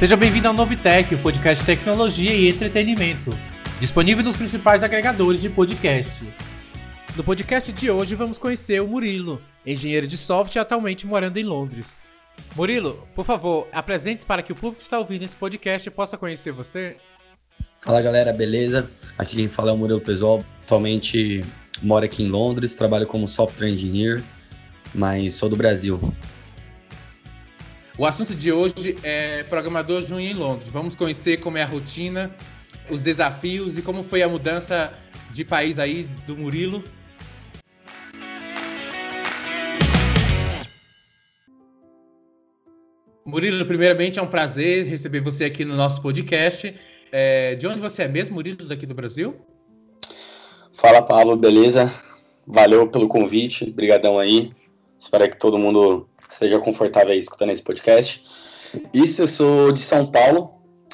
[0.00, 3.30] Seja bem-vindo ao Novitec, o podcast de tecnologia e entretenimento,
[3.78, 6.24] disponível nos principais agregadores de podcast.
[7.14, 12.02] No podcast de hoje vamos conhecer o Murilo, engenheiro de software atualmente morando em Londres.
[12.56, 16.50] Murilo, por favor, apresente para que o público que está ouvindo esse podcast possa conhecer
[16.50, 16.96] você.
[17.82, 18.90] Fala galera, beleza?
[19.18, 20.42] Aqui quem fala é o Murilo Pessoal.
[20.62, 21.42] Atualmente
[21.82, 24.22] moro aqui em Londres, trabalho como software engineer,
[24.94, 26.00] mas sou do Brasil.
[28.00, 30.70] O assunto de hoje é programador júnior em Londres.
[30.70, 32.34] Vamos conhecer como é a rotina,
[32.88, 34.90] os desafios e como foi a mudança
[35.34, 36.82] de país aí do Murilo.
[43.22, 46.74] Murilo, primeiramente é um prazer receber você aqui no nosso podcast.
[47.12, 49.36] É, de onde você é mesmo, Murilo, daqui do Brasil?
[50.72, 51.92] Fala, Paulo, beleza?
[52.46, 54.52] Valeu pelo convite, brigadão aí.
[54.98, 58.24] Espero que todo mundo esteja confortável aí escutando esse podcast.
[58.94, 60.52] Isso, eu sou de São Paulo,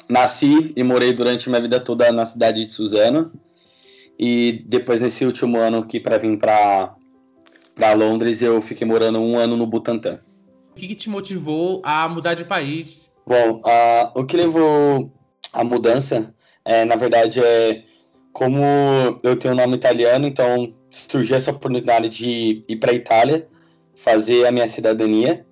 [0.09, 3.31] nasci e morei durante minha vida toda na cidade de Suzano.
[4.19, 9.55] E depois, nesse último ano aqui, para vir para Londres, eu fiquei morando um ano
[9.55, 10.19] no Butantã.
[10.71, 13.11] O que, que te motivou a mudar de país?
[13.25, 15.11] Bom, uh, o que levou
[15.53, 17.83] a mudança, é, na verdade, é
[18.31, 18.63] como
[19.23, 23.47] eu tenho um nome italiano, então surgiu essa oportunidade de ir para a Itália,
[23.97, 25.45] fazer a minha cidadania.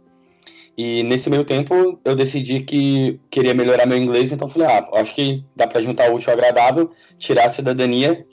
[0.78, 5.14] E nesse meio tempo eu decidi que queria melhorar meu inglês, então falei, ah, acho
[5.16, 8.26] que dá para juntar o útil ao agradável, tirar a cidadania,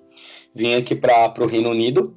[0.54, 2.16] vim aqui para o Reino Unido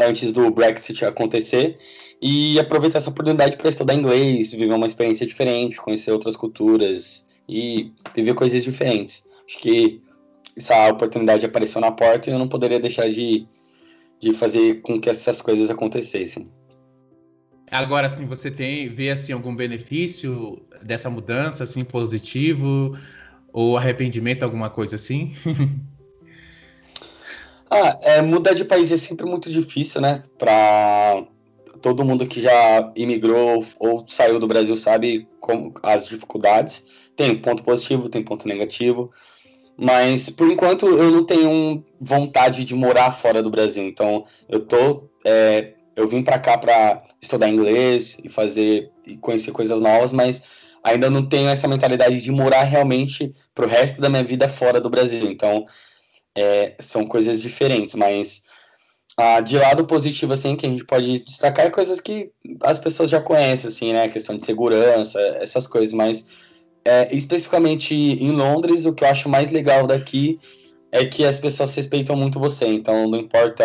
[0.00, 1.76] antes do Brexit acontecer
[2.20, 7.92] e aproveitar essa oportunidade para estudar inglês, viver uma experiência diferente, conhecer outras culturas e
[8.14, 9.24] viver coisas diferentes.
[9.46, 10.02] Acho que
[10.56, 13.46] essa oportunidade apareceu na porta e eu não poderia deixar de,
[14.20, 16.52] de fazer com que essas coisas acontecessem.
[17.74, 22.96] Agora, assim, você tem vê assim algum benefício dessa mudança, assim, positivo
[23.52, 25.34] ou arrependimento, alguma coisa assim?
[27.68, 30.22] ah, é, mudar de país é sempre muito difícil, né?
[30.38, 31.24] Para
[31.82, 36.84] todo mundo que já imigrou ou saiu do Brasil sabe como as dificuldades.
[37.16, 39.10] Tem ponto positivo, tem ponto negativo.
[39.76, 43.82] Mas por enquanto eu não tenho vontade de morar fora do Brasil.
[43.82, 49.52] Então eu tô é, eu vim para cá para estudar inglês e fazer e conhecer
[49.52, 50.42] coisas novas, mas
[50.82, 54.90] ainda não tenho essa mentalidade de morar realmente pro resto da minha vida fora do
[54.90, 55.30] Brasil.
[55.30, 55.66] Então,
[56.36, 58.42] é, são coisas diferentes, mas
[59.16, 63.08] ah, de lado positivo, assim, que a gente pode destacar é coisas que as pessoas
[63.08, 64.08] já conhecem, assim, né?
[64.08, 66.26] Questão de segurança, essas coisas, mas
[66.84, 70.40] é, especificamente em Londres, o que eu acho mais legal daqui
[70.90, 72.66] é que as pessoas respeitam muito você.
[72.66, 73.64] Então, não importa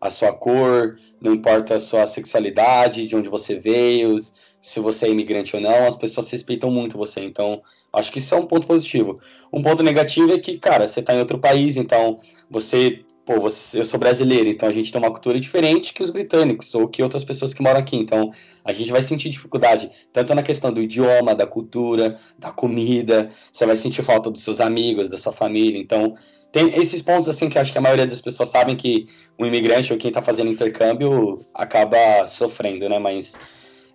[0.00, 4.18] a sua cor, não importa a sua sexualidade, de onde você veio,
[4.60, 7.20] se você é imigrante ou não, as pessoas respeitam muito você.
[7.20, 7.62] Então,
[7.92, 9.20] acho que isso é um ponto positivo.
[9.52, 12.18] Um ponto negativo é que, cara, você está em outro país, então
[12.50, 16.08] você pô, você, eu sou brasileiro, então a gente tem uma cultura diferente que os
[16.08, 17.94] britânicos ou que outras pessoas que moram aqui.
[17.94, 18.30] Então
[18.64, 23.66] a gente vai sentir dificuldade, tanto na questão do idioma, da cultura, da comida, você
[23.66, 25.78] vai sentir falta dos seus amigos, da sua família.
[25.78, 26.14] Então
[26.52, 29.06] tem esses pontos assim que acho que a maioria das pessoas sabem que
[29.38, 32.98] o imigrante ou quem está fazendo intercâmbio acaba sofrendo, né?
[32.98, 33.34] Mas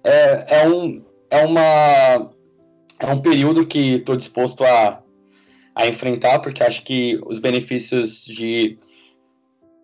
[0.04, 2.32] é, é, um, é, uma,
[3.00, 5.02] é um período que estou disposto a,
[5.76, 8.78] a enfrentar, porque acho que os benefícios de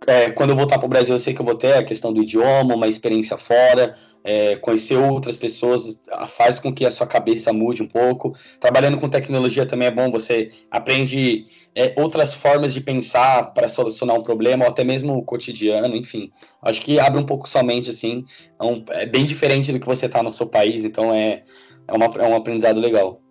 [0.08, 2.14] é, quando eu voltar para o Brasil, eu sei que eu vou ter a questão
[2.14, 7.52] do idioma, uma experiência fora, é, conhecer outras pessoas, faz com que a sua cabeça
[7.52, 8.34] mude um pouco.
[8.60, 11.46] Trabalhando com tecnologia também é bom, você aprende
[11.76, 16.32] é, outras formas de pensar para solucionar um problema, ou até mesmo o cotidiano, enfim.
[16.62, 18.24] Acho que abre um pouco sua mente, assim,
[18.60, 21.44] é, um, é bem diferente do que você está no seu país, então é,
[21.88, 23.22] é, uma, é um aprendizado legal.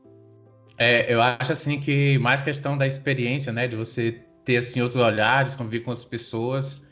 [0.76, 5.02] É, eu acho assim que mais questão da experiência, né, de você ter assim outros
[5.02, 6.86] olhares, conviver com as pessoas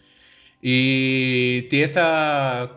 [0.62, 2.68] e ter essa,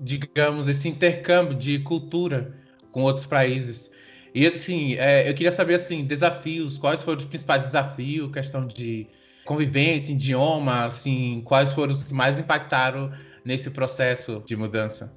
[0.00, 2.52] digamos, esse intercâmbio de cultura
[2.90, 3.92] com outros países.
[4.34, 9.06] E assim, é, eu queria saber assim, desafios, quais foram os principais desafios, questão de
[9.44, 13.12] convivência, idioma, assim, quais foram os que mais impactaram
[13.44, 15.16] nesse processo de mudança?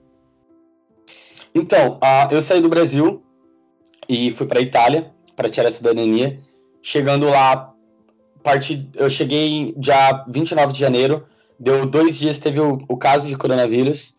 [1.55, 3.25] Então, uh, eu saí do Brasil
[4.07, 6.37] e fui para a Itália para tirar a cidadania.
[6.83, 7.74] Chegando lá,
[8.45, 11.25] partir, eu cheguei dia 29 de janeiro,
[11.59, 14.13] deu dois dias, teve o, o caso de coronavírus,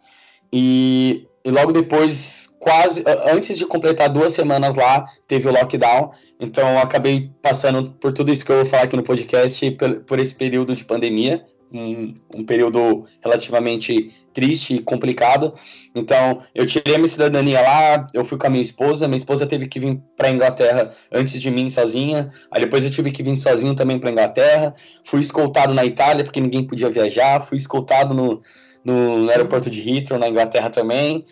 [0.53, 6.11] e, e, logo depois, quase antes de completar duas semanas lá, teve o lockdown.
[6.41, 10.01] Então, eu acabei passando por tudo isso que eu vou falar aqui no podcast, por,
[10.01, 15.53] por esse período de pandemia, um, um, período relativamente triste e complicado.
[15.95, 19.47] Então, eu tirei a minha cidadania lá, eu fui com a minha esposa, minha esposa
[19.47, 23.37] teve que vir para Inglaterra antes de mim sozinha, aí depois eu tive que vir
[23.37, 24.75] sozinho também para Inglaterra,
[25.05, 28.41] fui escoltado na Itália porque ninguém podia viajar, fui escoltado no,
[28.85, 31.25] no, aeroporto de Heathrow, na Inglaterra também,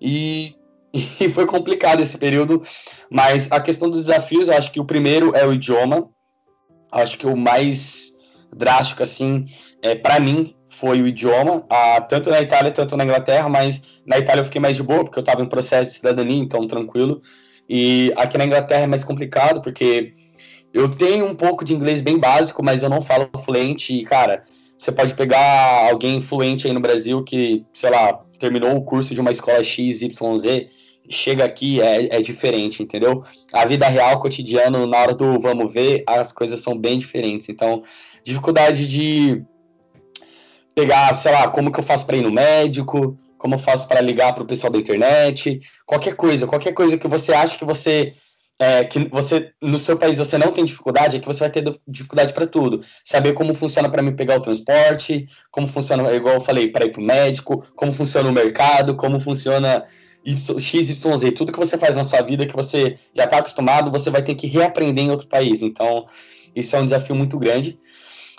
[0.00, 0.54] e
[1.20, 2.62] e foi complicado esse período,
[3.10, 6.08] mas a questão dos desafios, eu acho que o primeiro é o idioma,
[6.90, 8.16] acho que o mais
[8.54, 9.46] drástico, assim,
[9.86, 11.64] é, para mim, foi o idioma,
[12.08, 15.18] tanto na Itália, tanto na Inglaterra, mas na Itália eu fiquei mais de boa, porque
[15.18, 17.20] eu estava em processo de cidadania, então tranquilo,
[17.68, 20.12] e aqui na Inglaterra é mais complicado, porque
[20.74, 24.42] eu tenho um pouco de inglês bem básico, mas eu não falo fluente, e, cara,
[24.78, 29.20] você pode pegar alguém fluente aí no Brasil que, sei lá, terminou o curso de
[29.20, 30.68] uma escola X, Y, Z,
[31.08, 33.22] chega aqui é, é diferente, entendeu?
[33.52, 37.48] A vida real, cotidiano, na hora do vamos ver, as coisas são bem diferentes.
[37.48, 37.82] Então,
[38.22, 39.44] dificuldade de
[40.76, 43.98] pegar, sei lá, como que eu faço para ir no médico, como eu faço para
[44.02, 48.12] ligar para o pessoal da internet, qualquer coisa, qualquer coisa que você acha que você
[48.58, 51.64] é, que você no seu país você não tem dificuldade, é que você vai ter
[51.88, 52.82] dificuldade para tudo.
[53.04, 56.92] Saber como funciona para mim pegar o transporte, como funciona, igual eu falei, para ir
[56.92, 59.82] para o médico, como funciona o mercado, como funciona
[60.26, 64.22] XYZ, tudo que você faz na sua vida que você já está acostumado, você vai
[64.22, 65.62] ter que reaprender em outro país.
[65.62, 66.06] Então,
[66.54, 67.78] isso é um desafio muito grande.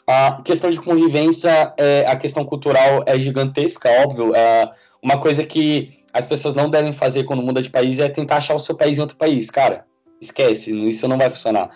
[0.09, 4.33] A questão de convivência, é, a questão cultural é gigantesca, óbvio.
[4.33, 4.71] É,
[5.03, 8.55] uma coisa que as pessoas não devem fazer quando muda de país é tentar achar
[8.55, 9.49] o seu país em outro país.
[9.49, 9.85] Cara,
[10.21, 11.69] esquece, isso não vai funcionar.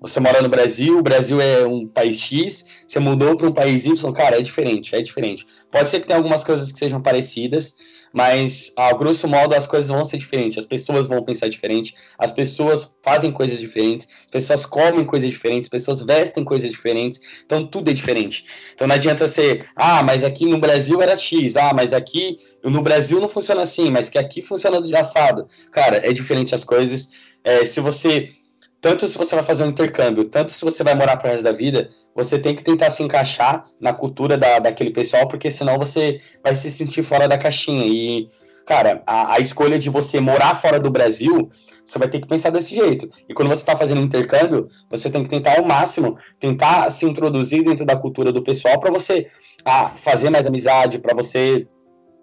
[0.00, 3.86] Você mora no Brasil, o Brasil é um país X, você mudou para um país
[3.86, 5.46] Y, cara, é diferente, é diferente.
[5.72, 7.74] Pode ser que tenha algumas coisas que sejam parecidas,
[8.12, 12.32] mas a grosso modo as coisas vão ser diferentes, as pessoas vão pensar diferente, as
[12.32, 17.66] pessoas fazem coisas diferentes, as pessoas comem coisas diferentes, as pessoas vestem coisas diferentes, então
[17.66, 18.44] tudo é diferente.
[18.74, 22.82] Então não adianta ser, ah, mas aqui no Brasil era X, ah, mas aqui no
[22.82, 25.46] Brasil não funciona assim, mas que aqui funciona de assado.
[25.70, 27.08] Cara, é diferente as coisas.
[27.44, 28.28] É, se você
[28.80, 31.52] tanto se você vai fazer um intercâmbio, tanto se você vai morar para resto da
[31.52, 36.20] vida, você tem que tentar se encaixar na cultura da, daquele pessoal, porque senão você
[36.42, 37.84] vai se sentir fora da caixinha.
[37.86, 38.28] E,
[38.64, 41.50] cara, a, a escolha de você morar fora do Brasil,
[41.84, 43.08] você vai ter que pensar desse jeito.
[43.28, 47.64] E quando você está fazendo intercâmbio, você tem que tentar ao máximo, tentar se introduzir
[47.64, 49.26] dentro da cultura do pessoal para você
[49.64, 51.66] a, fazer mais amizade, para você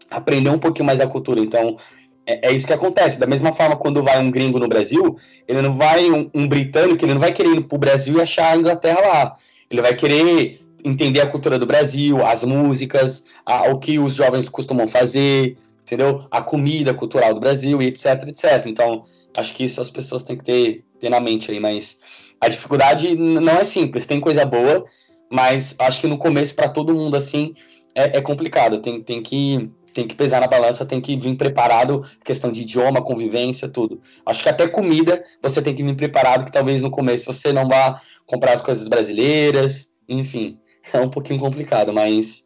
[0.10, 1.42] aprender um pouquinho mais a cultura.
[1.42, 1.78] Então,
[2.26, 3.20] é, é, isso que acontece.
[3.20, 5.16] Da mesma forma, quando vai um gringo no Brasil,
[5.48, 8.22] ele não vai, um, um britânico, ele não vai querer ir para o Brasil e
[8.22, 9.36] achar a Inglaterra lá.
[9.70, 14.48] Ele vai querer entender a cultura do Brasil, as músicas, a, o que os jovens
[14.50, 16.26] costumam fazer, entendeu?
[16.30, 18.66] A comida cultural do Brasil e etc, etc.
[18.68, 19.04] Então,
[19.36, 22.00] acho que isso as pessoas têm que ter, ter na mente aí, mas
[22.40, 24.86] a dificuldade não é simples, tem coisa boa,
[25.32, 27.54] mas acho que no começo, para todo mundo, assim,
[27.96, 28.80] é, é complicado.
[28.80, 33.02] Tem, tem que tem que pesar na balança, tem que vir preparado, questão de idioma,
[33.02, 34.02] convivência, tudo.
[34.26, 37.66] Acho que até comida você tem que vir preparado, que talvez no começo você não
[37.66, 40.60] vá comprar as coisas brasileiras, enfim,
[40.94, 42.46] é um pouquinho complicado, mas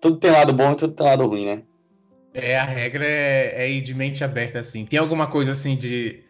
[0.00, 1.62] tudo tem lado bom e tudo tem lado ruim, né?
[2.32, 4.86] É, a regra é, é ir de mente aberta, assim.
[4.86, 6.24] Tem alguma coisa assim de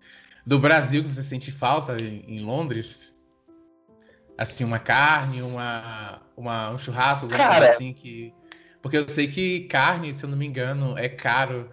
[0.45, 3.17] do Brasil que você sente falta em, em Londres?
[4.37, 8.33] Assim, uma carne, uma, uma um churrasco, alguma Cara, coisa assim que
[8.83, 11.69] porque eu sei que carne, se eu não me engano, é caro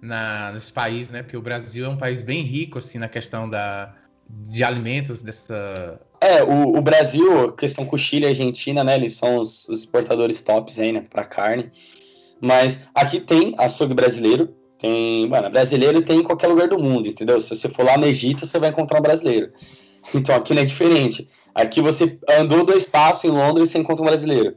[0.00, 1.22] na, nesse país, né?
[1.22, 3.94] Porque o Brasil é um país bem rico, assim, na questão da,
[4.28, 6.00] de alimentos dessa.
[6.20, 8.94] É, o, o Brasil, questão com Chile e Argentina, né?
[8.94, 11.04] Eles são os, os exportadores tops aí, né?
[11.08, 11.70] Pra carne.
[12.40, 14.54] Mas aqui tem açougue brasileiro.
[14.78, 15.28] Tem.
[15.28, 17.40] Mano, brasileiro tem em qualquer lugar do mundo, entendeu?
[17.40, 19.52] Se você for lá no Egito, você vai encontrar um brasileiro.
[20.14, 21.28] Então aqui não é diferente.
[21.52, 24.54] Aqui você andou dois passos em Londres e você encontra um brasileiro.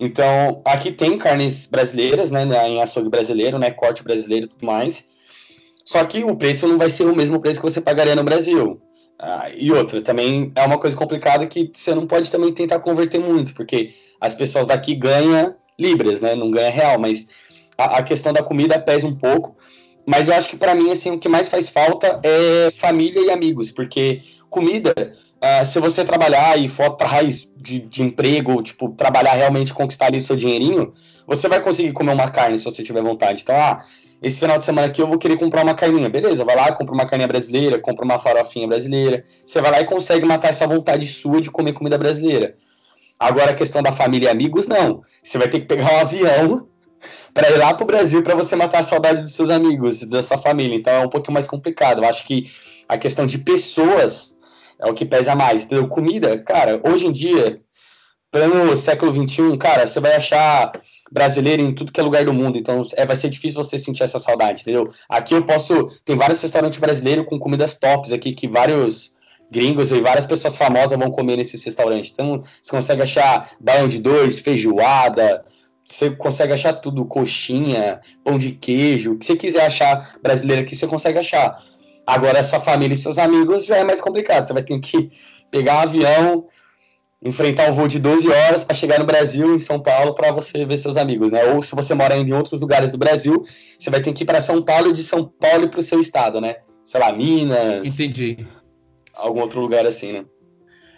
[0.00, 5.04] Então, aqui tem carnes brasileiras, né, em açougue brasileiro, né, corte brasileiro e tudo mais.
[5.84, 8.80] Só que o preço não vai ser o mesmo preço que você pagaria no Brasil.
[9.18, 13.18] Ah, e outra, também é uma coisa complicada que você não pode também tentar converter
[13.18, 13.90] muito, porque
[14.20, 17.26] as pessoas daqui ganham libras, né, não ganham real, mas
[17.76, 19.56] a, a questão da comida pesa um pouco.
[20.06, 23.30] Mas eu acho que para mim, assim, o que mais faz falta é família e
[23.30, 24.94] amigos, porque comida
[25.40, 30.20] Uh, se você trabalhar e for atrás de, de emprego, tipo, trabalhar realmente, conquistar ali
[30.20, 30.92] seu dinheirinho,
[31.26, 33.42] você vai conseguir comer uma carne se você tiver vontade.
[33.42, 33.80] Então, ah,
[34.20, 36.08] esse final de semana aqui eu vou querer comprar uma carninha.
[36.08, 39.22] Beleza, vai lá, compra uma carninha brasileira, compra uma farofinha brasileira.
[39.46, 42.54] Você vai lá e consegue matar essa vontade sua de comer comida brasileira.
[43.18, 45.02] Agora, a questão da família e amigos, não.
[45.22, 46.68] Você vai ter que pegar um avião
[47.32, 50.38] para ir lá pro Brasil para você matar a saudade dos seus amigos, da sua
[50.38, 50.74] família.
[50.74, 52.02] Então, é um pouquinho mais complicado.
[52.02, 52.50] Eu acho que
[52.88, 54.37] a questão de pessoas
[54.80, 55.88] é o que pesa mais, entendeu?
[55.88, 57.60] Comida, cara, hoje em dia,
[58.30, 60.72] plano século XXI, cara, você vai achar
[61.10, 64.02] brasileiro em tudo que é lugar do mundo, então é, vai ser difícil você sentir
[64.02, 64.86] essa saudade, entendeu?
[65.08, 65.88] Aqui eu posso.
[66.04, 69.16] Tem vários restaurantes brasileiros com comidas tops aqui que vários
[69.50, 72.12] gringos e várias pessoas famosas vão comer nesses restaurantes.
[72.12, 75.42] Então, você consegue achar baião de dois, feijoada,
[75.84, 80.76] você consegue achar tudo, coxinha, pão de queijo, o que você quiser achar brasileiro aqui,
[80.76, 81.58] você consegue achar.
[82.08, 84.46] Agora, sua família e seus amigos já é mais complicado.
[84.46, 85.10] Você vai ter que
[85.50, 86.46] pegar um avião,
[87.22, 90.64] enfrentar um voo de 12 horas para chegar no Brasil, em São Paulo, para você
[90.64, 91.44] ver seus amigos, né?
[91.52, 93.44] Ou se você mora em outros lugares do Brasil,
[93.78, 96.00] você vai ter que ir para São Paulo e de São Paulo para o seu
[96.00, 96.56] estado, né?
[96.82, 97.86] Sei lá, Minas.
[97.86, 98.48] Entendi.
[99.12, 100.24] Algum outro lugar assim, né?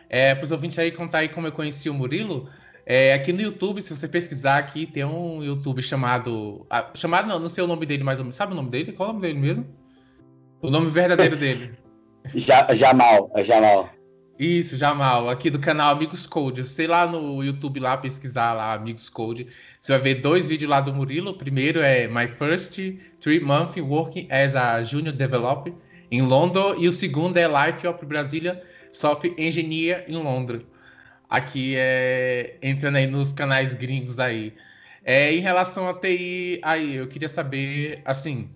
[0.08, 2.48] É, para os ouvintes aí contar aí como eu conheci o Murilo.
[2.86, 6.64] É, aqui no YouTube, se você pesquisar aqui, tem um YouTube chamado.
[6.70, 8.36] Ah, chamado não, não sei o nome dele mais ou menos.
[8.36, 8.92] Sabe o nome dele?
[8.92, 9.79] Qual é o nome dele mesmo?
[10.62, 11.72] O nome verdadeiro dele.
[12.74, 13.88] Jamal, é Jamal.
[14.38, 16.64] Isso, Jamal, aqui do canal Amigos Code.
[16.64, 19.46] Sei lá no YouTube lá, pesquisar lá Amigos Code.
[19.80, 21.30] Você vai ver dois vídeos lá do Murilo.
[21.30, 22.78] O primeiro é My First
[23.20, 25.72] Three Month Working as a Junior Developer
[26.10, 26.74] em London.
[26.76, 28.62] E o segundo é Life of Brasilia
[28.92, 30.62] Software Engineer em Londres.
[31.28, 34.52] Aqui é entrando aí nos canais gringos aí.
[35.02, 38.50] É, em relação a TI, aí eu queria saber, assim,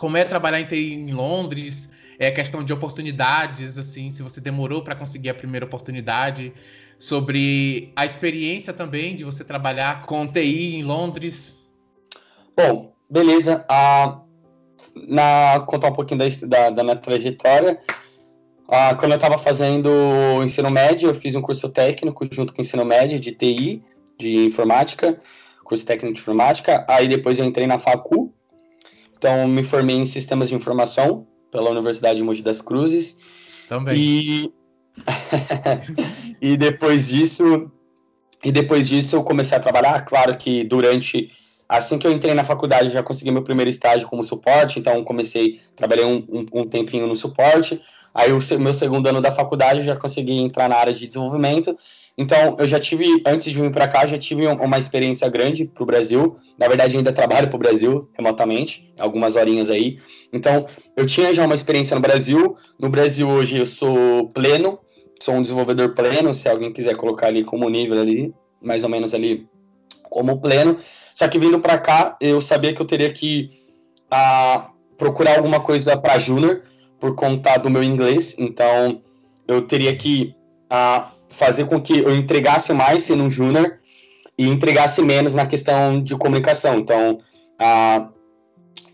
[0.00, 4.94] como é trabalhar em em Londres, é questão de oportunidades, assim, se você demorou para
[4.94, 6.54] conseguir a primeira oportunidade,
[6.98, 11.70] sobre a experiência também de você trabalhar com TI em Londres.
[12.56, 13.62] Bom, beleza.
[13.68, 14.22] Ah,
[15.06, 17.78] na contar um pouquinho da, da, da minha trajetória.
[18.68, 19.90] Ah, quando eu estava fazendo
[20.42, 23.82] ensino médio, eu fiz um curso técnico junto com o ensino médio de TI,
[24.18, 25.20] de informática,
[25.62, 26.86] curso técnico de informática.
[26.88, 28.32] Aí depois eu entrei na Facu,
[29.20, 33.18] então me formei em sistemas de informação pela Universidade de Mogi das Cruzes.
[33.68, 33.94] Também.
[33.94, 34.52] E,
[36.40, 37.70] e depois disso,
[38.42, 40.00] e depois disso eu comecei a trabalhar.
[40.06, 41.30] Claro que durante
[41.68, 45.04] assim que eu entrei na faculdade eu já consegui meu primeiro estágio como suporte, então
[45.04, 47.78] comecei trabalhei um, um, um tempinho no suporte.
[48.14, 51.76] Aí o meu segundo ano da faculdade eu já consegui entrar na área de desenvolvimento
[52.20, 55.82] então, eu já tive, antes de vir para cá, já tive uma experiência grande para
[55.82, 56.36] o Brasil.
[56.58, 59.96] Na verdade, ainda trabalho para o Brasil remotamente, algumas horinhas aí.
[60.30, 62.58] Então, eu tinha já uma experiência no Brasil.
[62.78, 64.78] No Brasil, hoje, eu sou pleno,
[65.18, 66.34] sou um desenvolvedor pleno.
[66.34, 69.48] Se alguém quiser colocar ali como nível ali, mais ou menos ali
[70.02, 70.76] como pleno.
[71.14, 73.48] Só que vindo para cá, eu sabia que eu teria que
[74.10, 76.60] ah, procurar alguma coisa para júnior
[77.00, 78.36] por conta do meu inglês.
[78.38, 79.00] Então,
[79.48, 80.34] eu teria que
[80.68, 83.78] ah, fazer com que eu entregasse mais sendo um júnior
[84.36, 86.78] e entregasse menos na questão de comunicação.
[86.78, 87.18] Então,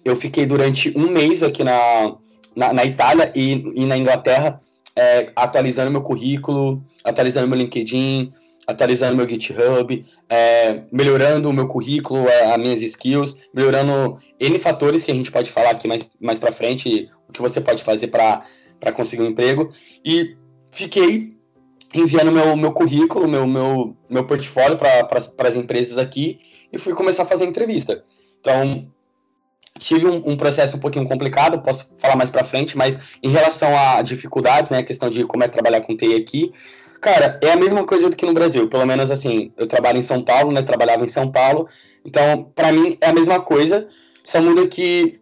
[0.04, 2.16] eu fiquei durante um mês aqui na,
[2.54, 4.60] na, na Itália e, e, na Inglaterra
[4.94, 8.32] é, atualizando meu currículo, atualizando meu LinkedIn,
[8.66, 15.04] atualizando meu GitHub, é, melhorando o meu currículo, é, as minhas skills, melhorando N fatores
[15.04, 18.08] que a gente pode falar aqui mais, mais para frente, o que você pode fazer
[18.08, 18.42] para
[18.94, 19.70] conseguir um emprego.
[20.04, 20.36] E
[20.70, 21.35] fiquei
[21.94, 26.38] enviando meu, meu currículo, meu, meu, meu portfólio para as empresas aqui
[26.72, 28.04] e fui começar a fazer entrevista.
[28.40, 28.90] Então,
[29.78, 33.76] tive um, um, processo um pouquinho complicado, posso falar mais para frente, mas em relação
[33.76, 36.52] a dificuldades, né, a questão de como é trabalhar com TI aqui,
[37.00, 40.02] cara, é a mesma coisa do que no Brasil, pelo menos assim, eu trabalho em
[40.02, 41.68] São Paulo, né, trabalhava em São Paulo,
[42.04, 43.86] então, para mim é a mesma coisa,
[44.24, 45.20] só muda que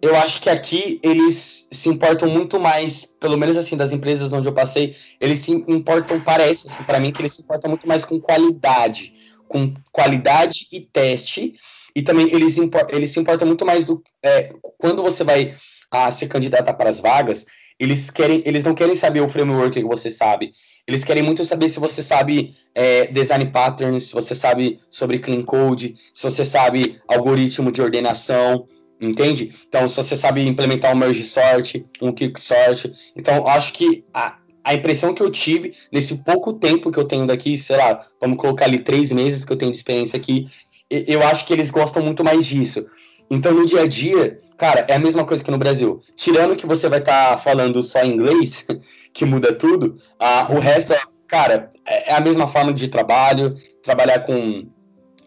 [0.00, 4.48] eu acho que aqui eles se importam muito mais, pelo menos assim, das empresas onde
[4.48, 8.04] eu passei, eles se importam, parece, assim, para mim, que eles se importam muito mais
[8.04, 9.12] com qualidade,
[9.48, 11.54] com qualidade e teste,
[11.94, 12.56] e também eles,
[12.90, 14.02] eles se importam muito mais do.
[14.22, 15.54] É, quando você vai
[15.90, 17.46] a ah, se candidatar para as vagas,
[17.78, 20.52] eles querem, eles não querem saber o framework que você sabe.
[20.86, 25.42] Eles querem muito saber se você sabe é, design patterns, se você sabe sobre clean
[25.42, 28.66] code, se você sabe algoritmo de ordenação,
[29.00, 29.54] entende?
[29.68, 34.36] Então, se você sabe implementar um merge sort, um quick sort, então acho que a,
[34.64, 38.38] a impressão que eu tive nesse pouco tempo que eu tenho daqui, sei lá, vamos
[38.38, 40.46] colocar ali três meses que eu tenho de experiência aqui,
[40.90, 42.86] eu acho que eles gostam muito mais disso.
[43.30, 46.00] Então, no dia a dia, cara, é a mesma coisa que no Brasil.
[46.16, 48.66] Tirando que você vai estar tá falando só inglês,
[49.12, 50.94] que muda tudo, uh, o resto,
[51.26, 54.66] cara, é, é a mesma forma de trabalho, trabalhar com,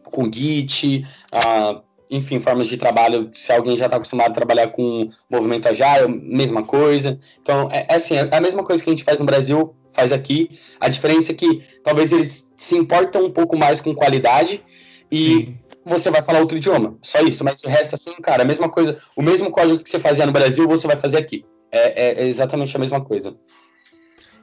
[0.03, 1.81] com Git, uh,
[2.11, 6.61] enfim, formas de trabalho, se alguém já está acostumado a trabalhar com movimento agile, mesma
[6.61, 7.17] coisa.
[7.41, 10.11] Então, é, é, assim, é a mesma coisa que a gente faz no Brasil, faz
[10.11, 10.51] aqui.
[10.77, 14.61] A diferença é que talvez eles se importam um pouco mais com qualidade
[15.09, 15.57] e Sim.
[15.85, 17.45] você vai falar outro idioma, só isso.
[17.45, 20.33] Mas o resto, assim, cara, a mesma coisa, o mesmo código que você fazia no
[20.33, 21.45] Brasil, você vai fazer aqui.
[21.71, 23.37] É, é, é exatamente a mesma coisa.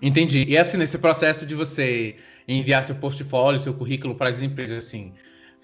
[0.00, 0.46] Entendi.
[0.48, 5.12] E assim, nesse processo de você enviar seu portfólio, seu currículo para as empresas, assim,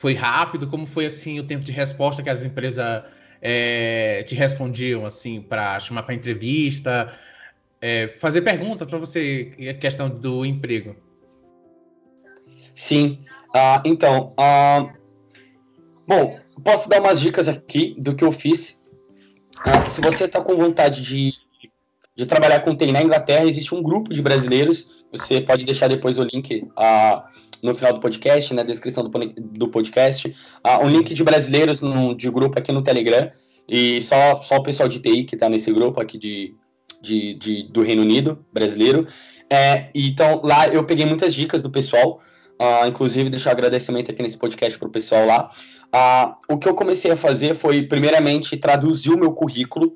[0.05, 0.67] foi rápido?
[0.67, 3.05] Como foi assim o tempo de resposta que as empresas
[3.41, 7.11] é, te respondiam, assim, para chamar para entrevista,
[7.81, 9.47] é, fazer pergunta para você,
[9.81, 10.95] questão do emprego?
[12.75, 13.21] Sim.
[13.49, 14.93] Uh, então, uh,
[16.07, 18.85] bom, posso dar umas dicas aqui do que eu fiz.
[19.67, 21.33] Uh, se você está com vontade de,
[22.15, 25.03] de trabalhar com TI na Inglaterra, existe um grupo de brasileiros.
[25.11, 26.69] Você pode deixar depois o link
[27.65, 30.35] no final do podcast, na descrição do, do podcast,
[30.83, 33.31] um link de brasileiros no, de grupo aqui no Telegram.
[33.69, 36.55] E só, só o pessoal de TI que está nesse grupo aqui de,
[37.01, 39.07] de, de, do Reino Unido brasileiro.
[39.51, 42.21] É, então, lá eu peguei muitas dicas do pessoal.
[42.61, 45.51] Uh, inclusive, deixar um agradecimento aqui nesse podcast para o pessoal lá.
[45.93, 49.95] Uh, o que eu comecei a fazer foi, primeiramente, traduzir o meu currículo,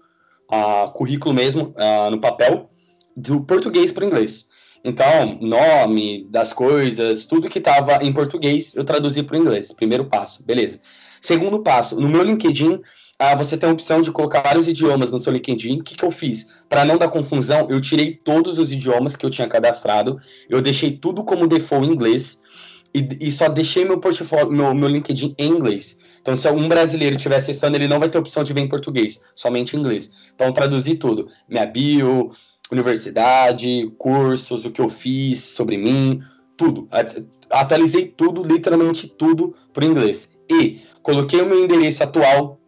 [0.50, 1.75] uh, currículo mesmo,
[2.10, 2.68] no papel,
[3.16, 4.48] do português para o inglês.
[4.85, 9.73] Então, nome das coisas, tudo que estava em português, eu traduzi para o inglês.
[9.73, 10.80] Primeiro passo, beleza.
[11.20, 12.80] Segundo passo, no meu LinkedIn,
[13.18, 15.80] ah, você tem a opção de colocar vários idiomas no seu LinkedIn.
[15.80, 16.47] O que, que eu fiz?
[16.68, 20.18] Para não dar confusão, eu tirei todos os idiomas que eu tinha cadastrado,
[20.49, 22.38] eu deixei tudo como default em inglês
[22.94, 25.99] e, e só deixei meu portfólio, meu, meu LinkedIn em inglês.
[26.20, 29.20] Então, se algum brasileiro estiver acessando, ele não vai ter opção de ver em português,
[29.35, 30.12] somente em inglês.
[30.35, 32.30] Então, traduzi tudo: minha bio,
[32.70, 36.20] universidade, cursos, o que eu fiz sobre mim,
[36.56, 36.88] tudo.
[37.50, 40.30] Atualizei tudo, literalmente tudo, para inglês.
[40.50, 42.58] E coloquei o meu endereço atual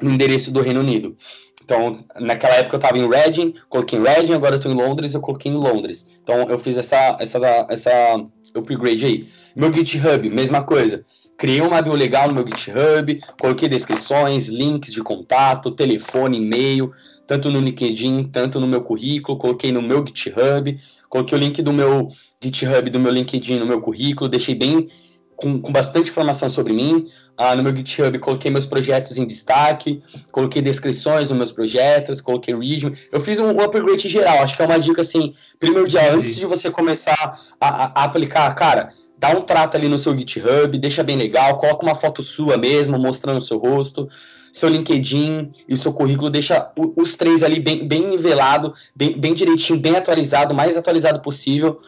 [0.00, 1.16] no endereço do Reino Unido.
[1.64, 5.14] Então, naquela época eu estava em Reading, coloquei em Reading, agora eu estou em Londres,
[5.14, 6.06] eu coloquei em Londres.
[6.22, 9.28] Então, eu fiz essa, essa, essa upgrade aí.
[9.54, 11.04] Meu GitHub, mesma coisa.
[11.38, 16.92] Criei uma bio legal no meu GitHub, coloquei descrições, links de contato, telefone, e-mail,
[17.32, 21.72] tanto no LinkedIn, tanto no meu currículo, coloquei no meu GitHub, coloquei o link do
[21.72, 22.08] meu
[22.42, 24.86] GitHub, do meu LinkedIn no meu currículo, deixei bem
[25.34, 27.06] com, com bastante informação sobre mim.
[27.34, 32.54] Ah, no meu GitHub coloquei meus projetos em destaque, coloquei descrições nos meus projetos, coloquei
[32.54, 32.98] resume.
[33.10, 36.44] Eu fiz um, um upgrade geral, acho que é uma dica assim, primordial, antes de
[36.44, 41.02] você começar a, a, a aplicar, cara, dá um trato ali no seu GitHub, deixa
[41.02, 44.06] bem legal, coloca uma foto sua mesmo, mostrando o seu rosto,
[44.52, 49.80] seu LinkedIn e seu currículo, deixa os três ali bem, bem nivelado, bem, bem direitinho,
[49.80, 51.78] bem atualizado, mais atualizado possível.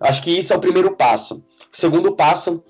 [0.00, 1.44] Acho que isso é o primeiro passo.
[1.72, 2.62] O segundo passo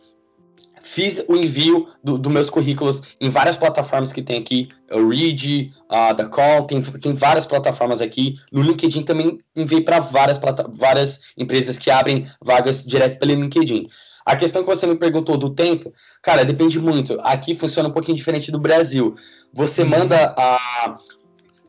[0.89, 5.71] Fiz o envio dos do meus currículos em várias plataformas que tem aqui, o Read,
[5.87, 8.37] a uh, Call, tem, tem várias plataformas aqui.
[8.51, 13.87] No LinkedIn também enviei para várias, várias empresas que abrem vagas direto pelo LinkedIn.
[14.29, 15.91] A questão que você me perguntou do tempo,
[16.23, 17.17] cara, depende muito.
[17.23, 19.15] Aqui funciona um pouquinho diferente do Brasil.
[19.55, 19.89] Você uhum.
[19.89, 20.97] manda a,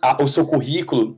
[0.02, 1.18] a, o seu currículo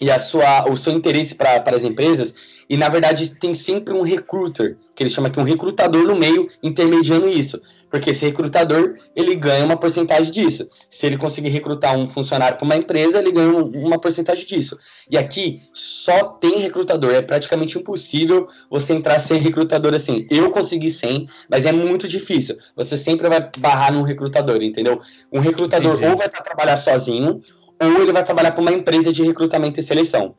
[0.00, 4.02] e a sua, o seu interesse para as empresas e na verdade tem sempre um
[4.02, 7.60] recruiter, que ele chama aqui um recrutador no meio, intermediando isso.
[7.90, 10.68] Porque esse recrutador, ele ganha uma porcentagem disso.
[10.90, 14.76] Se ele conseguir recrutar um funcionário para uma empresa, ele ganha uma porcentagem disso.
[15.08, 20.26] E aqui só tem recrutador, é praticamente impossível você entrar sem recrutador assim.
[20.30, 22.56] Eu consegui sem, mas é muito difícil.
[22.74, 25.00] Você sempre vai barrar num recrutador, entendeu?
[25.32, 26.10] Um recrutador Entendi.
[26.10, 27.40] ou vai estar trabalhar sozinho,
[27.80, 30.34] ou ele vai trabalhar para uma empresa de recrutamento e seleção.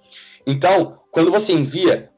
[0.45, 2.09] Então, quando você envia,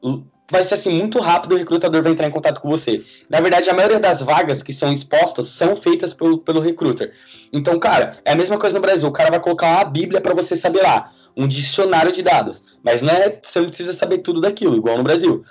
[0.50, 3.02] vai ser assim muito rápido o recrutador vai entrar em contato com você.
[3.28, 7.12] Na verdade, a maioria das vagas que são expostas são feitas pelo, pelo recruiter.
[7.52, 9.08] Então, cara, é a mesma coisa no Brasil.
[9.08, 11.04] O cara vai colocar uma bíblia para você saber lá,
[11.36, 12.78] um dicionário de dados.
[12.82, 15.42] Mas não é, você não precisa saber tudo daquilo, igual no Brasil.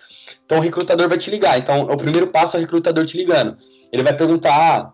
[0.45, 1.58] Então, o recrutador vai te ligar.
[1.58, 3.56] Então, o primeiro passo é o recrutador te ligando.
[3.91, 4.93] Ele vai perguntar, ah,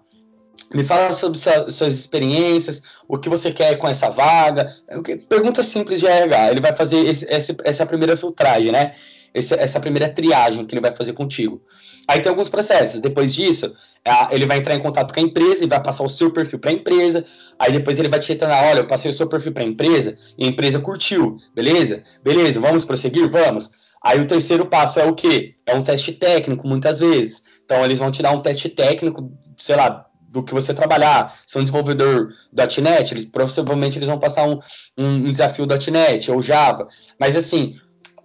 [0.73, 4.73] me fala sobre sua, suas experiências, o que você quer com essa vaga.
[4.87, 6.51] É pergunta simples de RH.
[6.51, 8.93] Ele vai fazer esse, esse, essa primeira filtragem, né?
[9.33, 11.61] Esse, essa primeira triagem que ele vai fazer contigo.
[12.07, 12.99] Aí tem alguns processos.
[12.99, 13.71] Depois disso,
[14.31, 16.71] ele vai entrar em contato com a empresa e vai passar o seu perfil para
[16.71, 17.25] a empresa.
[17.57, 20.15] Aí depois ele vai te retornar: olha, eu passei o seu perfil para a empresa
[20.37, 21.37] e a empresa curtiu.
[21.55, 22.03] Beleza?
[22.23, 23.27] Beleza, vamos prosseguir?
[23.29, 23.71] Vamos.
[24.03, 25.55] Aí o terceiro passo é o quê?
[25.65, 27.41] É um teste técnico, muitas vezes.
[27.63, 31.37] Então eles vão te dar um teste técnico, sei lá, do que você trabalhar.
[31.45, 34.59] Se é um desenvolvedor .NET, eles, provavelmente eles vão passar um,
[34.97, 36.87] um, desafio .NET ou Java.
[37.19, 37.79] Mas assim,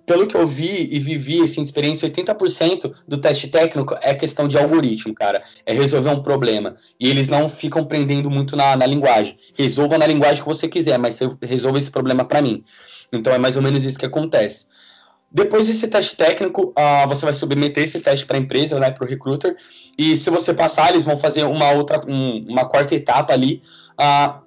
[0.07, 4.57] pelo que eu vi e vivi, assim, experiência, 80% do teste técnico é questão de
[4.57, 5.43] algoritmo, cara.
[5.67, 6.77] É resolver um problema.
[6.99, 9.37] E eles não ficam prendendo muito na, na linguagem.
[9.55, 12.65] Resolva na linguagem que você quiser, mas resolva esse problema para mim.
[13.13, 14.67] Então é mais ou menos isso que acontece.
[15.31, 19.05] Depois desse teste técnico, uh, você vai submeter esse teste para a empresa, né, para
[19.05, 19.57] o recruiter,
[19.97, 23.63] e se você passar, eles vão fazer uma outra, um, uma quarta etapa ali,
[24.01, 24.41] uh,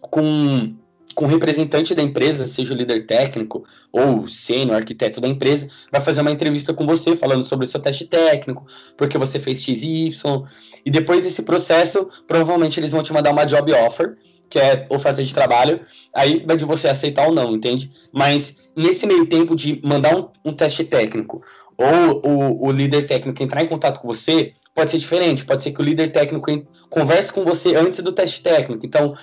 [0.00, 0.74] com
[1.14, 6.00] com o representante da empresa, seja o líder técnico ou sênior, arquiteto da empresa, vai
[6.00, 9.82] fazer uma entrevista com você falando sobre o seu teste técnico, porque você fez X
[9.82, 10.44] e Y.
[10.84, 14.16] E depois desse processo, provavelmente eles vão te mandar uma job offer,
[14.48, 15.80] que é oferta de trabalho,
[16.14, 17.90] aí vai de você aceitar ou não, entende?
[18.12, 21.42] Mas nesse meio tempo de mandar um, um teste técnico
[21.76, 25.44] ou o, o líder técnico entrar em contato com você, pode ser diferente.
[25.44, 26.46] Pode ser que o líder técnico
[26.88, 28.84] converse com você antes do teste técnico.
[28.84, 29.14] Então,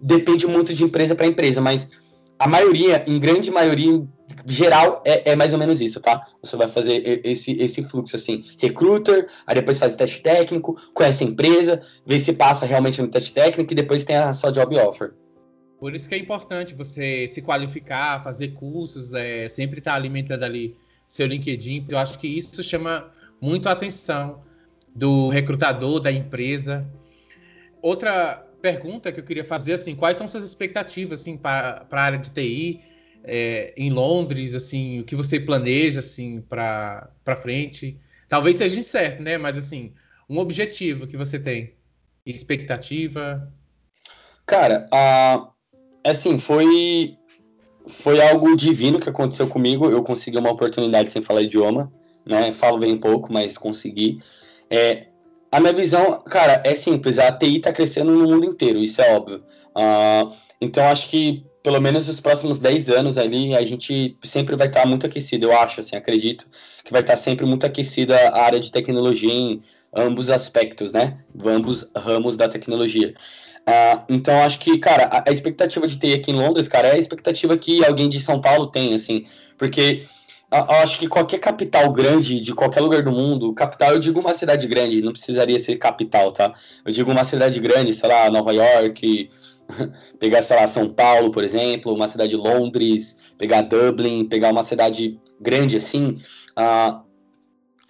[0.00, 1.90] depende muito de empresa para empresa, mas
[2.38, 4.02] a maioria, em grande maioria,
[4.46, 6.26] geral, é, é, mais ou menos isso, tá?
[6.42, 11.26] Você vai fazer esse, esse fluxo assim, recruiter, aí depois faz teste técnico, conhece a
[11.26, 15.14] empresa, vê se passa realmente no teste técnico e depois tem a sua job offer.
[15.78, 20.44] Por isso que é importante você se qualificar, fazer cursos, é, sempre estar tá alimentando
[20.44, 20.76] ali
[21.08, 21.86] seu LinkedIn.
[21.90, 24.42] Eu acho que isso chama muito a atenção
[24.94, 26.86] do recrutador, da empresa.
[27.82, 32.18] Outra pergunta que eu queria fazer, assim, quais são suas expectativas, assim, para a área
[32.18, 32.80] de TI
[33.24, 37.98] é, em Londres, assim, o que você planeja, assim, para frente?
[38.28, 39.38] Talvez seja incerto, né?
[39.38, 39.92] Mas, assim,
[40.28, 41.74] um objetivo que você tem,
[42.24, 43.52] expectativa?
[44.46, 44.88] Cara,
[46.04, 47.16] assim, foi
[47.86, 49.90] foi algo divino que aconteceu comigo.
[49.90, 51.92] Eu consegui uma oportunidade sem falar idioma,
[52.24, 52.52] né?
[52.52, 54.20] Falo bem pouco, mas consegui.
[54.70, 55.06] É,
[55.50, 57.18] a minha visão, cara, é simples.
[57.18, 59.44] A TI está crescendo no mundo inteiro, isso é óbvio.
[59.76, 64.66] Uh, então, acho que pelo menos nos próximos 10 anos ali, a gente sempre vai
[64.66, 66.46] estar muito aquecido, eu acho, assim, acredito
[66.84, 69.60] que vai estar sempre muito aquecida a área de tecnologia em
[69.94, 71.18] ambos aspectos, né?
[71.44, 73.14] Ambos ramos da tecnologia.
[73.60, 76.92] Uh, então, acho que, cara, a, a, expectativa de ter aqui em Londres, cara, é
[76.92, 79.24] a expectativa que alguém de São Paulo tem, assim,
[79.56, 80.02] porque
[80.52, 84.34] eu acho que qualquer capital grande de qualquer lugar do mundo, capital eu digo uma
[84.34, 86.52] cidade grande, não precisaria ser capital, tá?
[86.84, 89.30] Eu digo uma cidade grande, sei lá, Nova York,
[90.18, 94.62] pegar, sei lá, São Paulo, por exemplo, uma cidade de Londres, pegar Dublin, pegar uma
[94.62, 96.18] cidade grande assim,
[96.58, 97.00] uh,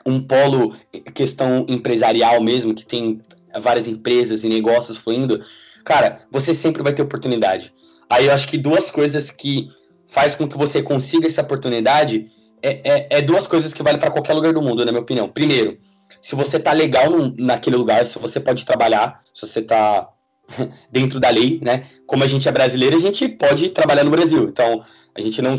[0.05, 0.75] um polo,
[1.15, 3.21] questão empresarial mesmo, que tem
[3.61, 5.45] várias empresas e negócios fluindo,
[5.85, 7.73] cara, você sempre vai ter oportunidade.
[8.09, 9.69] Aí eu acho que duas coisas que
[10.07, 12.27] faz com que você consiga essa oportunidade
[12.63, 15.29] é, é, é duas coisas que valem para qualquer lugar do mundo, na minha opinião.
[15.29, 15.79] Primeiro,
[16.21, 20.09] se você tá legal no, naquele lugar, se você pode trabalhar, se você tá
[20.91, 21.85] dentro da lei, né?
[22.07, 24.45] Como a gente é brasileiro, a gente pode trabalhar no Brasil.
[24.45, 24.83] Então,
[25.15, 25.59] a gente não,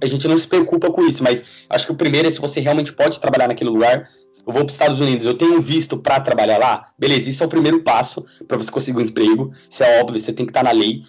[0.00, 2.60] a gente não se preocupa com isso, mas acho que o primeiro é se você
[2.60, 4.08] realmente pode trabalhar naquele lugar.
[4.46, 7.46] Eu vou para os Estados Unidos, eu tenho visto para trabalhar lá, beleza, isso é
[7.46, 9.52] o primeiro passo para você conseguir um emprego.
[9.68, 11.02] Isso é óbvio, você tem que estar tá na lei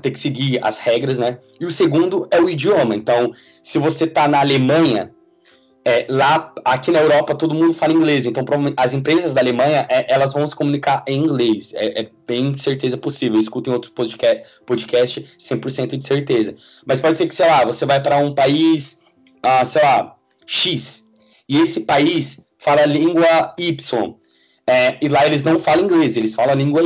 [0.00, 1.38] ter que seguir as regras, né?
[1.60, 2.94] E o segundo é o idioma.
[2.94, 5.10] Então, se você está na Alemanha,
[5.84, 8.24] é, lá, aqui na Europa, todo mundo fala inglês.
[8.24, 8.44] Então,
[8.76, 11.74] as empresas da Alemanha, é, elas vão se comunicar em inglês.
[11.74, 13.40] É, é bem certeza possível.
[13.40, 16.54] Escutem outros podcast, podcast 100% de certeza.
[16.86, 19.00] Mas pode ser que, sei lá, você vai para um país,
[19.42, 20.16] ah, sei lá,
[20.46, 21.04] X.
[21.48, 24.14] E esse país fala língua Y.
[24.72, 26.80] É, e lá eles não falam inglês, eles falam a língua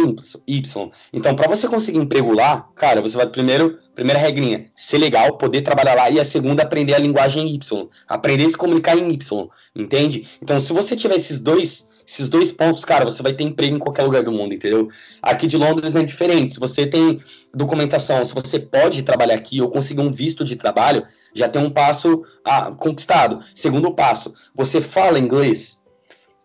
[0.44, 0.90] Y.
[1.12, 5.62] Então, para você conseguir emprego lá, cara, você vai primeiro, primeira regrinha, ser legal, poder
[5.62, 7.88] trabalhar lá, e a segunda, aprender a linguagem Y.
[8.09, 10.27] Aprender a se comunicar em Y, entende?
[10.42, 13.79] Então, se você tiver esses dois, esses dois pontos, cara, você vai ter emprego em
[13.79, 14.88] qualquer lugar do mundo, entendeu?
[15.22, 16.55] Aqui de Londres não é diferente.
[16.55, 17.20] Se você tem
[17.55, 21.70] documentação, se você pode trabalhar aqui ou conseguir um visto de trabalho, já tem um
[21.70, 23.38] passo ah, conquistado.
[23.55, 25.86] Segundo passo, você fala inglês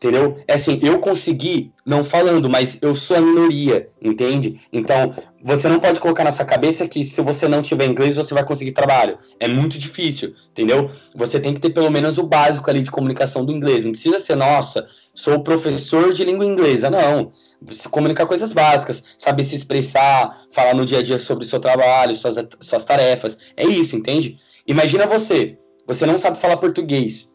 [0.02, 0.40] Entendeu?
[0.48, 4.60] É assim, eu consegui, não falando, mas eu sou a minoria, entende?
[4.74, 8.34] Então, você não pode colocar na sua cabeça que se você não tiver inglês, você
[8.34, 9.16] vai conseguir trabalho.
[9.40, 10.90] É muito difícil, entendeu?
[11.14, 13.86] Você tem que ter pelo menos o básico ali de comunicação do inglês.
[13.86, 16.90] Não precisa ser, nossa, sou professor de língua inglesa.
[16.90, 17.32] Não.
[17.72, 21.60] Se comunicar coisas básicas, saber se expressar, falar no dia a dia sobre o seu
[21.60, 23.38] trabalho, suas, suas tarefas.
[23.56, 24.40] É isso, entende?
[24.66, 27.31] Imagina você, você não sabe falar português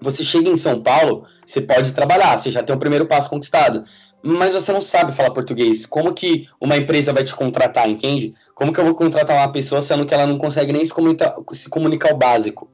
[0.00, 3.82] você chega em São Paulo, você pode trabalhar, você já tem o primeiro passo conquistado.
[4.22, 5.84] Mas você não sabe falar português.
[5.84, 8.32] Como que uma empresa vai te contratar, entende?
[8.54, 11.36] Como que eu vou contratar uma pessoa sendo que ela não consegue nem se comunicar,
[11.52, 12.70] se comunicar o básico?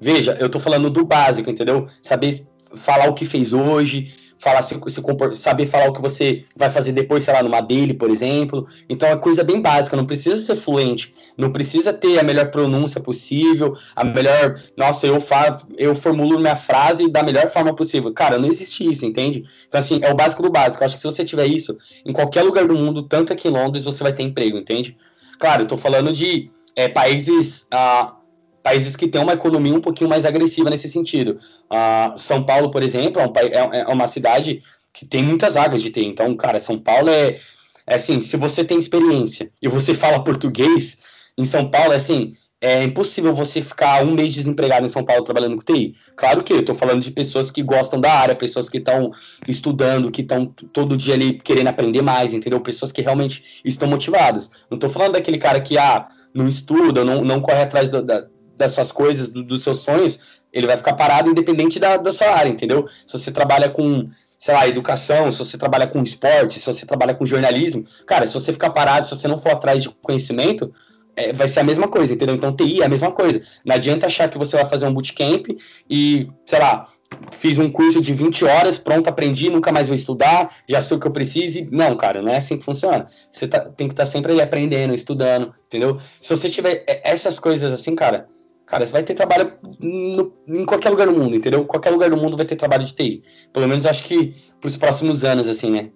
[0.00, 1.86] Veja, eu tô falando do básico, entendeu?
[2.02, 5.02] Saber falar o que fez hoje, falar se, se
[5.34, 8.66] saber falar o que você vai fazer depois, sei lá, numa dele, por exemplo.
[8.88, 13.00] Então é coisa bem básica, não precisa ser fluente, não precisa ter a melhor pronúncia
[13.00, 18.12] possível, a melhor, nossa, eu falo, eu formulo minha frase da melhor forma possível.
[18.12, 19.44] Cara, não existe isso, entende?
[19.66, 20.82] Então assim, é o básico do básico.
[20.82, 23.50] Eu acho que se você tiver isso, em qualquer lugar do mundo, tanto aqui em
[23.50, 24.96] Londres, você vai ter emprego, entende?
[25.38, 28.14] Claro, eu tô falando de é, países ah,
[28.62, 31.38] países que têm uma economia um pouquinho mais agressiva nesse sentido.
[31.70, 33.32] Uh, São Paulo, por exemplo, é, um,
[33.72, 36.04] é, é, uma cidade que tem muitas áreas de TI.
[36.04, 37.38] Então, cara, São Paulo é,
[37.86, 40.98] É assim, se você tem experiência e você fala português,
[41.36, 45.22] em São Paulo, é assim, é impossível você ficar um mês desempregado em São Paulo
[45.22, 45.94] trabalhando com TI.
[46.16, 49.12] Claro que eu estou falando de pessoas que gostam da área, pessoas que estão
[49.46, 52.60] estudando, que estão todo dia ali querendo aprender mais, entendeu?
[52.60, 54.66] Pessoas que realmente estão motivadas.
[54.68, 58.26] Não estou falando daquele cara que ah, não estuda, não, não corre atrás da, da,
[58.58, 60.18] das suas coisas, do, dos seus sonhos,
[60.52, 62.86] ele vai ficar parado independente da, da sua área, entendeu?
[63.06, 64.04] Se você trabalha com,
[64.38, 68.34] sei lá, educação, se você trabalha com esporte, se você trabalha com jornalismo, cara, se
[68.34, 70.70] você ficar parado, se você não for atrás de conhecimento,
[71.16, 72.34] é, vai ser a mesma coisa, entendeu?
[72.34, 73.40] Então, TI é a mesma coisa.
[73.64, 75.46] Não adianta achar que você vai fazer um bootcamp
[75.90, 76.86] e, sei lá,
[77.32, 81.00] fiz um curso de 20 horas, pronto, aprendi, nunca mais vou estudar, já sei o
[81.00, 81.66] que eu preciso.
[81.70, 83.04] Não, cara, não é assim que funciona.
[83.30, 85.98] Você tá, tem que estar tá sempre ali aprendendo, estudando, entendeu?
[86.20, 88.28] Se você tiver essas coisas assim, cara,
[88.68, 91.64] cara, você vai ter trabalho no, em qualquer lugar do mundo, entendeu?
[91.64, 93.22] Qualquer lugar do mundo vai ter trabalho de TI.
[93.52, 95.90] Pelo menos acho que para os próximos anos, assim, né?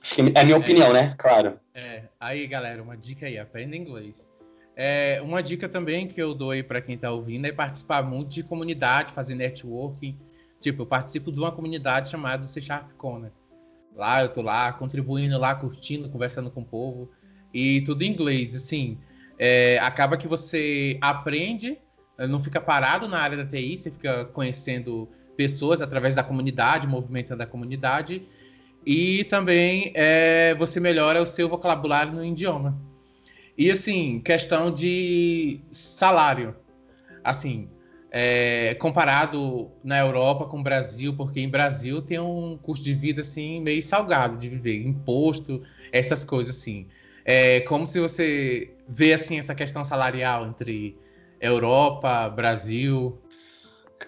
[0.00, 1.14] Acho que é a minha é, opinião, né?
[1.18, 1.58] Claro.
[1.74, 4.32] É, aí, galera, uma dica aí, aprenda inglês.
[4.76, 8.30] É, uma dica também que eu dou aí para quem está ouvindo é participar muito
[8.30, 10.16] de comunidade, fazer networking.
[10.60, 13.32] Tipo, eu participo de uma comunidade chamada C Sharp Corner.
[13.96, 17.10] Lá eu tô lá, contribuindo lá, curtindo, conversando com o povo.
[17.52, 18.98] E tudo em inglês, assim.
[19.36, 21.78] É, acaba que você aprende,
[22.26, 27.42] não fica parado na área da TI, você fica conhecendo pessoas através da comunidade, movimentando
[27.42, 28.22] a comunidade.
[28.84, 32.76] E também é, você melhora o seu vocabulário no idioma.
[33.56, 36.56] E assim, questão de salário.
[37.22, 37.68] Assim,
[38.10, 43.20] é, comparado na Europa com o Brasil, porque em Brasil tem um custo de vida
[43.20, 46.86] assim meio salgado de viver, imposto, essas coisas assim.
[47.24, 50.96] É como se você vê assim essa questão salarial entre
[51.40, 53.18] Europa, Brasil.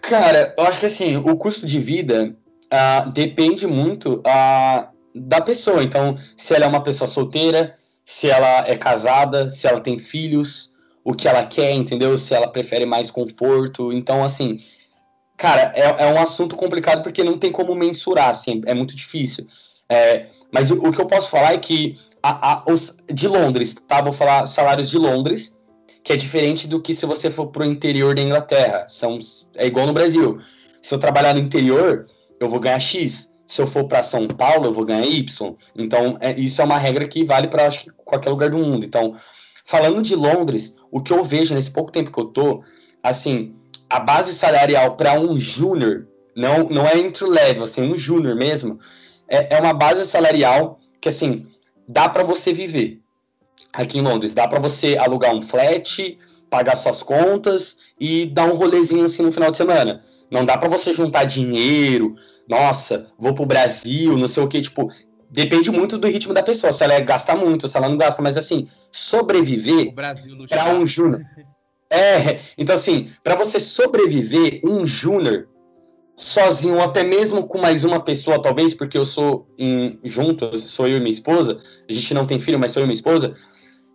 [0.02, 2.36] Cara, eu acho que assim, o custo de vida
[2.72, 5.82] uh, depende muito uh, da pessoa.
[5.82, 10.74] Então, se ela é uma pessoa solteira, se ela é casada, se ela tem filhos,
[11.04, 12.16] o que ela quer, entendeu?
[12.18, 13.92] Se ela prefere mais conforto.
[13.92, 14.60] Então, assim,
[15.36, 19.46] cara, é, é um assunto complicado porque não tem como mensurar, assim, é muito difícil.
[19.88, 23.74] É, mas o, o, que eu posso falar é que a, a, os, de Londres,
[23.88, 24.00] tá?
[24.00, 25.58] Vou falar salários de Londres,
[26.02, 28.86] que é diferente do que se você for pro interior da Inglaterra.
[28.88, 29.18] São,
[29.54, 30.38] é igual no Brasil.
[30.82, 32.06] Se eu trabalhar no interior,
[32.38, 35.56] eu vou ganhar X se eu for para São Paulo, eu vou ganhar Y.
[35.76, 38.86] Então, é, isso é uma regra que vale para acho que qualquer lugar do mundo.
[38.86, 39.16] Então,
[39.64, 42.62] falando de Londres, o que eu vejo nesse pouco tempo que eu tô,
[43.02, 43.52] assim,
[43.88, 48.78] a base salarial para um júnior, não, não é entry level, assim, um júnior mesmo,
[49.26, 51.44] é, é uma base salarial que, assim,
[51.88, 52.99] dá para você viver
[53.72, 54.34] aqui em Londres.
[54.34, 56.18] Dá para você alugar um flat,
[56.48, 60.02] pagar suas contas e dar um rolezinho assim no final de semana.
[60.30, 62.14] Não dá para você juntar dinheiro,
[62.48, 64.90] nossa, vou pro Brasil, não sei o que, tipo,
[65.30, 68.20] depende muito do ritmo da pessoa, se ela é, gasta muito, se ela não gasta,
[68.20, 71.22] mas assim, sobreviver para um júnior.
[71.88, 75.48] É, então assim, para você sobreviver, um júnior
[76.16, 80.86] sozinho, ou até mesmo com mais uma pessoa, talvez, porque eu sou em, junto, sou
[80.86, 83.34] eu e minha esposa, a gente não tem filho, mas sou eu e minha esposa,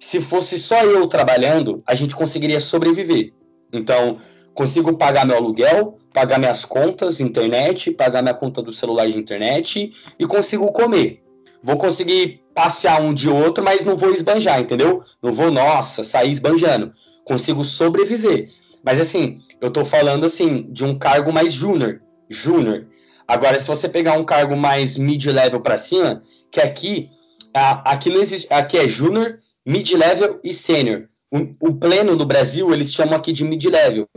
[0.05, 3.33] se fosse só eu trabalhando, a gente conseguiria sobreviver.
[3.73, 4.19] Então,
[4.53, 9.91] consigo pagar meu aluguel, pagar minhas contas, internet, pagar minha conta do celular de internet
[10.19, 11.23] e consigo comer.
[11.63, 15.01] Vou conseguir passear um de outro, mas não vou esbanjar, entendeu?
[15.23, 16.91] Não vou, nossa, sair esbanjando.
[17.23, 18.51] Consigo sobreviver.
[18.83, 22.85] Mas assim, eu tô falando assim de um cargo mais júnior, júnior.
[23.27, 27.09] Agora, se você pegar um cargo mais mid-level para cima, que aqui,
[27.55, 31.07] aqui não existe, aqui é júnior, mid-level e sênior.
[31.31, 34.07] O, o pleno do Brasil, eles chamam aqui de mid-level.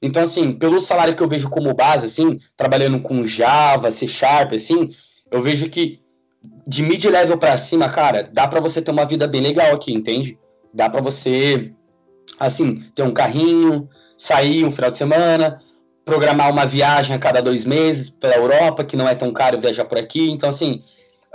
[0.00, 4.52] Então, assim, pelo salário que eu vejo como base, assim, trabalhando com Java, C Sharp,
[4.52, 4.90] assim,
[5.30, 6.00] eu vejo que
[6.66, 10.38] de mid-level para cima, cara, dá para você ter uma vida bem legal aqui, entende?
[10.72, 11.72] Dá para você,
[12.38, 15.58] assim, ter um carrinho, sair um final de semana,
[16.04, 19.86] programar uma viagem a cada dois meses pela Europa, que não é tão caro viajar
[19.86, 20.30] por aqui.
[20.30, 20.82] Então, assim,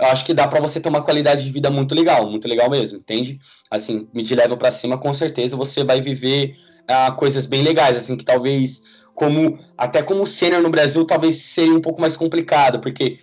[0.00, 2.70] eu acho que dá para você ter uma qualidade de vida muito legal, muito legal
[2.70, 3.38] mesmo, entende?
[3.70, 6.54] Assim, mid-level para cima, com certeza você vai viver
[6.88, 8.82] uh, coisas bem legais, assim, que talvez,
[9.14, 13.18] como até como sênior no Brasil, talvez seria um pouco mais complicado, porque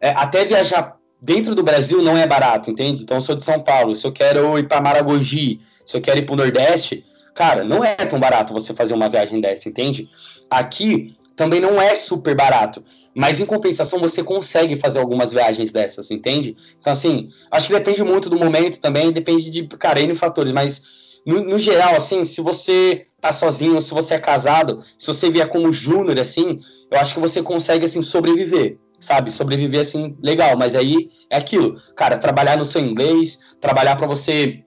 [0.00, 3.02] é, até viajar dentro do Brasil não é barato, entende?
[3.02, 6.20] Então, eu sou de São Paulo, se eu quero ir para Maragogi, se eu quero
[6.20, 10.08] ir para o Nordeste, cara, não é tão barato você fazer uma viagem dessa, entende?
[10.48, 12.82] Aqui, também não é super barato.
[13.14, 16.56] Mas em compensação você consegue fazer algumas viagens dessas, entende?
[16.78, 20.82] Então, assim, acho que depende muito do momento também, depende de, cara, N fatores, mas
[21.26, 25.48] no, no, geral, assim, se você tá sozinho, se você é casado, se você vier
[25.48, 26.58] como júnior, assim,
[26.90, 28.78] eu acho que você consegue, assim, sobreviver.
[28.98, 29.30] sabe?
[29.30, 34.62] Sobreviver assim, legal, mas aí é aquilo, cara, trabalhar no seu inglês, trabalhar para você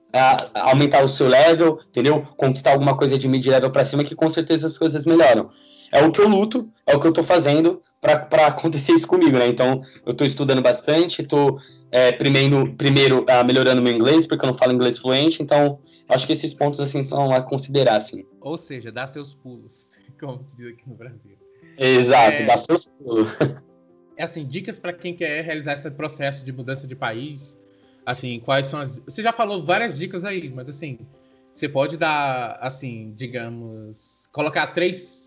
[0.54, 2.26] aumentar o seu level, entendeu?
[2.38, 5.50] Conquistar alguma coisa de mid-level para cima, que com certeza as coisas melhoram.
[5.94, 9.38] É o que eu luto, é o que eu tô fazendo para acontecer isso comigo,
[9.38, 9.48] né?
[9.48, 11.60] Então, eu tô estudando bastante, tô
[11.92, 15.80] é, primeiro, primeiro uh, melhorando meu inglês, porque eu não falo inglês fluente, então
[16.10, 18.26] acho que esses pontos, assim, são a considerar, assim.
[18.42, 21.38] Ou seja, dá seus pulos, como se diz aqui no Brasil.
[21.78, 22.44] Exato, é...
[22.44, 23.38] dá seus pulos.
[24.16, 27.60] É assim, dicas para quem quer realizar esse processo de mudança de país,
[28.06, 29.00] assim, quais são as.
[29.00, 31.00] Você já falou várias dicas aí, mas assim,
[31.52, 35.23] você pode dar, assim, digamos, colocar três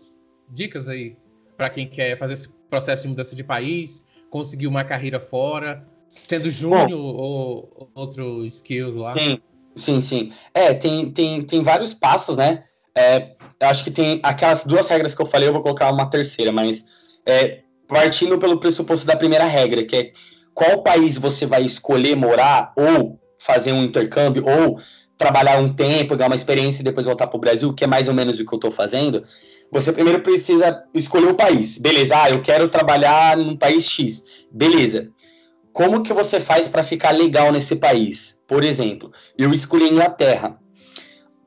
[0.49, 1.15] dicas aí
[1.55, 6.49] para quem quer fazer esse processo de mudança de país, conseguir uma carreira fora, sendo
[6.49, 9.11] júnior ou outro skills lá.
[9.11, 9.39] Sim,
[9.75, 10.33] sim, sim.
[10.53, 12.63] É, tem, tem, tem vários passos, né?
[12.95, 16.51] É, acho que tem aquelas duas regras que eu falei, eu vou colocar uma terceira,
[16.51, 16.83] mas
[17.25, 20.11] é, partindo pelo pressuposto da primeira regra, que é
[20.53, 24.79] qual país você vai escolher morar ou fazer um intercâmbio ou
[25.17, 28.07] trabalhar um tempo, ganhar uma experiência e depois voltar para o Brasil, que é mais
[28.07, 29.23] ou menos o que eu estou fazendo,
[29.71, 31.77] você primeiro precisa escolher o país.
[31.77, 34.23] Beleza, ah, eu quero trabalhar num país X.
[34.51, 35.11] Beleza.
[35.73, 38.39] Como que você faz para ficar legal nesse país?
[38.47, 40.57] Por exemplo, eu escolhi Inglaterra.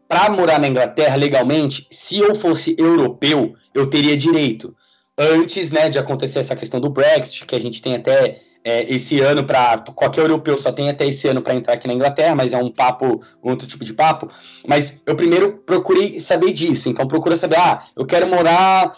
[0.06, 4.74] Para morar na Inglaterra legalmente, se eu fosse europeu, eu teria direito.
[5.16, 9.20] Antes né, de acontecer essa questão do Brexit, que a gente tem até é, esse
[9.20, 12.52] ano para qualquer europeu só tem até esse ano para entrar aqui na Inglaterra, mas
[12.52, 14.28] é um papo, outro tipo de papo.
[14.66, 18.92] Mas eu primeiro procurei saber disso, então procura saber, ah, eu quero morar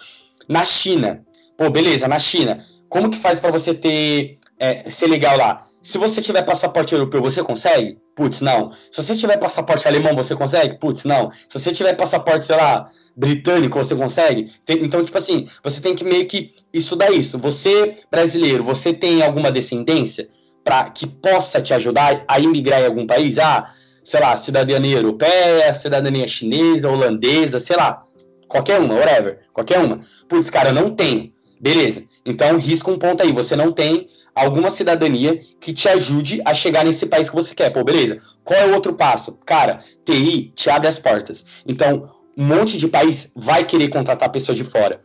[0.48, 1.25] na China.
[1.57, 2.64] Pô, beleza, na China.
[2.88, 5.64] Como que faz para você ter é, ser legal lá?
[5.83, 7.98] Se você tiver passaporte europeu, você consegue?
[8.14, 8.72] Putz, não.
[8.90, 10.79] Se você tiver passaporte alemão, você consegue?
[10.79, 11.31] Putz, não.
[11.48, 14.51] Se você tiver passaporte, sei lá, britânico, você consegue?
[14.64, 17.38] Tem, então, tipo assim, você tem que meio que estudar isso.
[17.38, 20.29] Você, brasileiro, você tem alguma descendência
[20.64, 23.38] para que possa te ajudar a imigrar em algum país?
[23.38, 23.68] Ah,
[24.05, 28.03] sei lá, cidadania europeia, cidadania chinesa, holandesa, sei lá.
[28.48, 29.40] Qualquer uma, whatever.
[29.53, 30.01] Qualquer uma.
[30.29, 31.33] Putz, cara, eu não tenho.
[31.61, 32.05] Beleza.
[32.25, 33.33] Então, risca um ponto aí.
[33.33, 37.70] Você não tem alguma cidadania que te ajude a chegar nesse país que você quer.
[37.70, 38.18] Pô, beleza.
[38.44, 39.38] Qual é o outro passo?
[39.46, 41.46] Cara, TI te abre as portas.
[41.66, 45.01] Então, um monte de país vai querer contratar pessoa de fora.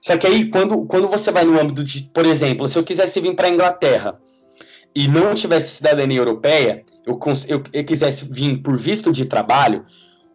[0.00, 3.20] Só que aí, quando, quando você vai no âmbito de, por exemplo, se eu quisesse
[3.20, 4.18] vir para a Inglaterra
[4.94, 9.84] e não tivesse cidadania europeia, eu, eu, eu quisesse vir por visto de trabalho,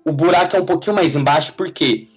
[0.05, 2.07] o buraco é um pouquinho mais embaixo, porque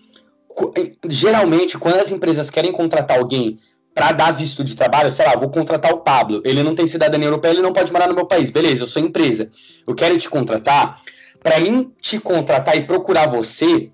[1.08, 3.58] geralmente, quando as empresas querem contratar alguém
[3.94, 6.42] para dar visto de trabalho, sei lá, vou contratar o Pablo.
[6.44, 8.50] Ele não tem cidadania europeia, ele não pode morar no meu país.
[8.50, 9.48] Beleza, eu sou empresa.
[9.86, 11.00] Eu quero te contratar.
[11.42, 13.90] Para mim te contratar e procurar você,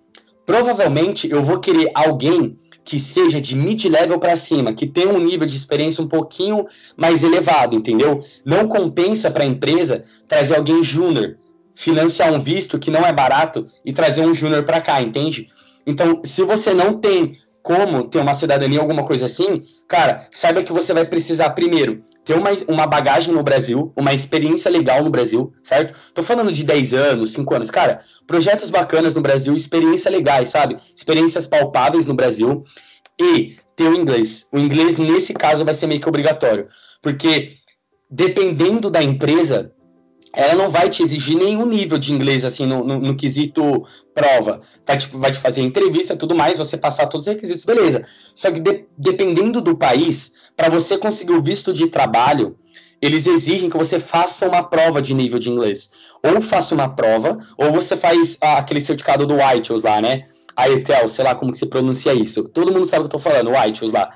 [0.46, 5.46] provavelmente eu vou querer alguém que seja de mid-level para cima, que tenha um nível
[5.46, 8.20] de experiência um pouquinho mais elevado, entendeu?
[8.44, 11.36] Não compensa para a empresa trazer alguém júnior,
[11.74, 15.48] financiar um visto que não é barato e trazer um júnior para cá, entende?
[15.86, 20.72] Então, se você não tem como ter uma cidadania, alguma coisa assim, cara, saiba que
[20.72, 25.52] você vai precisar, primeiro, ter uma, uma bagagem no Brasil, uma experiência legal no Brasil,
[25.62, 25.94] certo?
[26.14, 27.70] Tô falando de 10 anos, 5 anos.
[27.70, 30.76] Cara, projetos bacanas no Brasil, experiências legais, sabe?
[30.94, 32.62] Experiências palpáveis no Brasil.
[33.20, 34.46] E ter o inglês.
[34.52, 36.66] O inglês, nesse caso, vai ser meio que obrigatório.
[37.00, 37.52] Porque,
[38.10, 39.72] dependendo da empresa,
[40.32, 44.60] ela não vai te exigir nenhum nível de inglês, assim, no, no, no quesito prova.
[44.86, 48.02] Vai te, vai te fazer entrevista tudo mais, você passar todos os requisitos, beleza.
[48.34, 52.56] Só que de, dependendo do país, para você conseguir o visto de trabalho,
[53.00, 55.90] eles exigem que você faça uma prova de nível de inglês.
[56.22, 60.24] Ou faça uma prova, ou você faz ah, aquele certificado do IELTS lá, né?
[60.58, 62.44] IELTS, sei lá como que se pronuncia isso.
[62.44, 64.10] Todo mundo sabe o que eu tô falando, IELTS lá.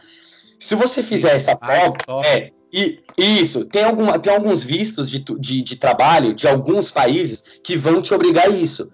[0.59, 5.63] Se você fizer essa prova, é, e isso, tem, alguma, tem alguns vistos de, de,
[5.63, 8.91] de trabalho de alguns países que vão te obrigar a isso.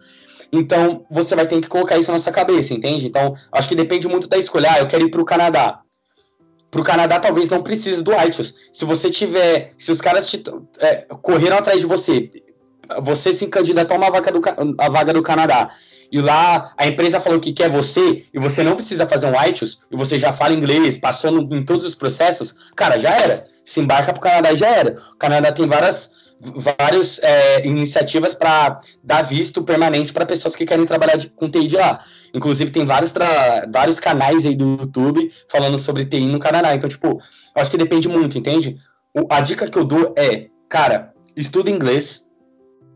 [0.52, 3.06] Então, você vai ter que colocar isso na sua cabeça, entende?
[3.06, 4.70] Então, acho que depende muito da escolha.
[4.72, 5.80] Ah, eu quero ir para o Canadá.
[6.70, 8.54] Para o Canadá, talvez não precise do IELTS.
[8.72, 9.72] Se você tiver...
[9.78, 10.42] Se os caras te,
[10.78, 12.30] é, correram atrás de você,
[13.00, 14.42] você se candidatou a uma vaga do,
[14.78, 15.70] a vaga do Canadá,
[16.10, 19.78] e lá a empresa falou que quer você, e você não precisa fazer um IELTS,
[19.90, 23.44] e você já fala inglês, passou no, em todos os processos, cara, já era.
[23.64, 24.96] Se embarca para o Canadá já era.
[25.14, 26.10] O Canadá tem várias
[26.78, 31.68] várias é, iniciativas para dar visto permanente para pessoas que querem trabalhar de, com TI
[31.68, 32.00] de lá.
[32.34, 33.14] Inclusive, tem vários,
[33.72, 36.74] vários canais aí do YouTube falando sobre TI no Canadá.
[36.74, 37.20] Então, tipo,
[37.54, 38.76] acho que depende muito, entende?
[39.14, 42.26] O, a dica que eu dou é, cara, estuda inglês,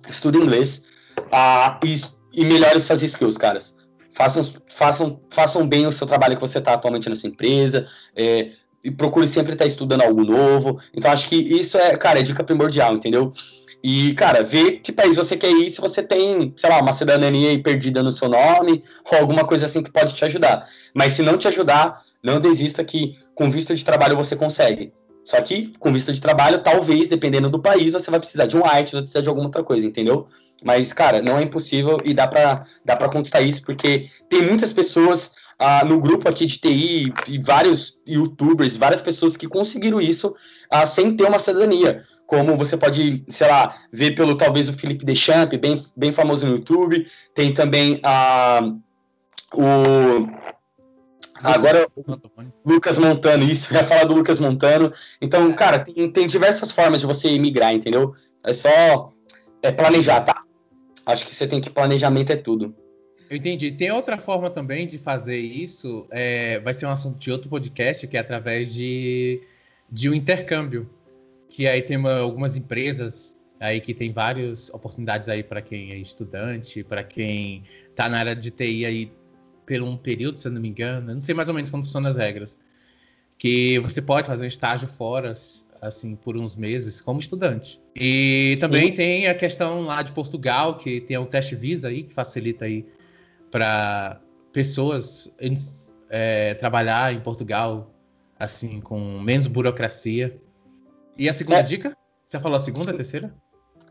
[0.09, 0.85] estuda inglês
[1.19, 2.01] uh, e,
[2.41, 3.77] e melhore suas skills, caras.
[4.13, 7.87] Façam, façam, façam bem o seu trabalho que você está atualmente nessa empresa.
[8.15, 8.51] É,
[8.83, 10.81] e procure sempre estar estudando algo novo.
[10.95, 13.33] Então acho que isso é, cara, é dica primordial, entendeu?
[13.83, 17.51] E, cara, ver que país você quer ir se você tem, sei lá, uma cidadania
[17.51, 20.67] aí perdida no seu nome, ou alguma coisa assim que pode te ajudar.
[20.95, 24.93] Mas se não te ajudar, não desista que com visto de trabalho você consegue.
[25.27, 28.65] Só que com visto de trabalho, talvez, dependendo do país, você vai precisar de um
[28.65, 30.29] arte, vai precisar de alguma outra coisa, entendeu?
[30.65, 35.33] Mas, cara, não é impossível e dá pra, dá conquistar isso, porque tem muitas pessoas
[35.59, 40.33] ah, no grupo aqui de TI e vários youtubers, várias pessoas que conseguiram isso
[40.71, 42.01] ah, sem ter uma cidadania.
[42.25, 46.53] Como você pode, sei lá, ver pelo talvez o Felipe Deschamps, bem, bem famoso no
[46.53, 47.05] YouTube.
[47.35, 48.61] Tem também ah,
[49.53, 50.56] o.
[51.43, 51.87] Agora,
[52.65, 54.93] Lucas Montano, isso, eu ia falar do Lucas Montano.
[55.21, 58.15] Então, cara, tem, tem diversas formas de você migrar, entendeu?
[58.45, 59.13] É só
[59.63, 60.43] é planejar, tá?
[61.05, 62.75] Acho que você tem que planejamento é tudo.
[63.29, 63.73] Eu entendi.
[63.73, 68.07] Tem outra forma também de fazer isso, é, vai ser um assunto de outro podcast,
[68.07, 69.41] que é através de,
[69.91, 70.89] de um intercâmbio.
[71.49, 75.97] Que aí tem uma, algumas empresas aí que tem várias oportunidades aí para quem é
[75.97, 79.13] estudante, para quem está na área de TI aí
[79.67, 81.11] por um período, se eu não me engano.
[81.11, 82.59] Eu não sei mais ou menos como funcionam as regras.
[83.39, 85.33] Que você pode fazer um estágio fora,
[85.83, 87.83] assim, por uns meses, como estudante.
[87.95, 88.95] E também Sim.
[88.95, 92.87] tem a questão lá de Portugal, que tem o teste Visa aí, que facilita aí
[93.51, 94.21] para
[94.53, 95.31] pessoas
[96.09, 97.93] é, trabalhar em Portugal
[98.39, 100.41] assim com menos burocracia.
[101.17, 101.63] E a segunda é.
[101.63, 101.97] dica?
[102.25, 103.35] Você falou a segunda, a terceira?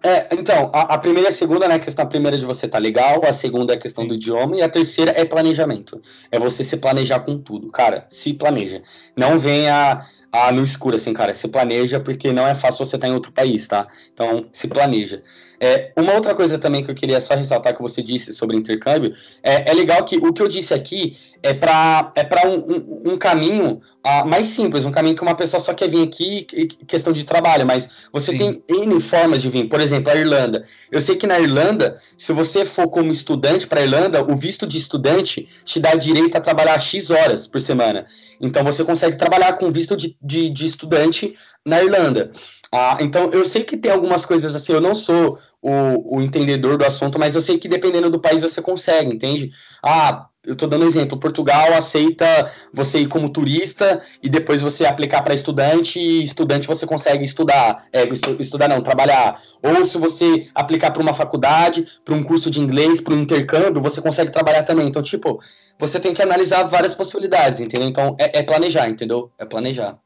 [0.06, 1.76] É, então, a, a, primeira e a segunda, né?
[1.76, 4.10] A questão a primeira é de você tá legal, a segunda é a questão Sim.
[4.10, 6.00] do idioma, e a terceira é planejamento.
[6.32, 7.72] É você se planejar com tudo.
[7.72, 8.84] Cara, se planeja.
[9.16, 11.34] Não venha a, no escuro, assim, cara.
[11.34, 13.88] Se planeja, porque não é fácil você estar tá em outro país, tá?
[14.14, 15.24] Então, se planeja.
[15.60, 19.14] É, uma outra coisa também que eu queria só ressaltar que você disse sobre intercâmbio,
[19.42, 23.14] é, é legal que o que eu disse aqui é para é pra um, um,
[23.14, 26.44] um caminho uh, mais simples, um caminho que uma pessoa só quer vir aqui,
[26.88, 28.38] questão de trabalho, mas você Sim.
[28.38, 29.70] tem N formas de vir.
[29.70, 30.64] Por exemplo, a Irlanda.
[30.92, 34.66] Eu sei que na Irlanda, se você for como estudante para a Irlanda, o visto
[34.66, 38.06] de estudante te dá direito a trabalhar X horas por semana.
[38.40, 41.36] Então você consegue trabalhar com visto de, de, de estudante
[41.66, 42.32] na Irlanda.
[42.72, 46.78] Ah, então, eu sei que tem algumas coisas assim, eu não sou o, o entendedor
[46.78, 49.50] do assunto, mas eu sei que dependendo do país você consegue, entende?
[49.82, 52.26] Ah, eu estou dando um exemplo, Portugal aceita
[52.74, 57.86] você ir como turista e depois você aplicar para estudante e estudante você consegue estudar,
[57.92, 59.40] é, estu, estudar não, trabalhar.
[59.62, 63.82] Ou se você aplicar para uma faculdade, para um curso de inglês, para um intercâmbio,
[63.82, 64.88] você consegue trabalhar também.
[64.88, 65.40] Então, tipo,
[65.78, 67.88] você tem que analisar várias possibilidades, entendeu?
[67.88, 69.32] Então, é, é planejar, entendeu?
[69.38, 69.98] É planejar.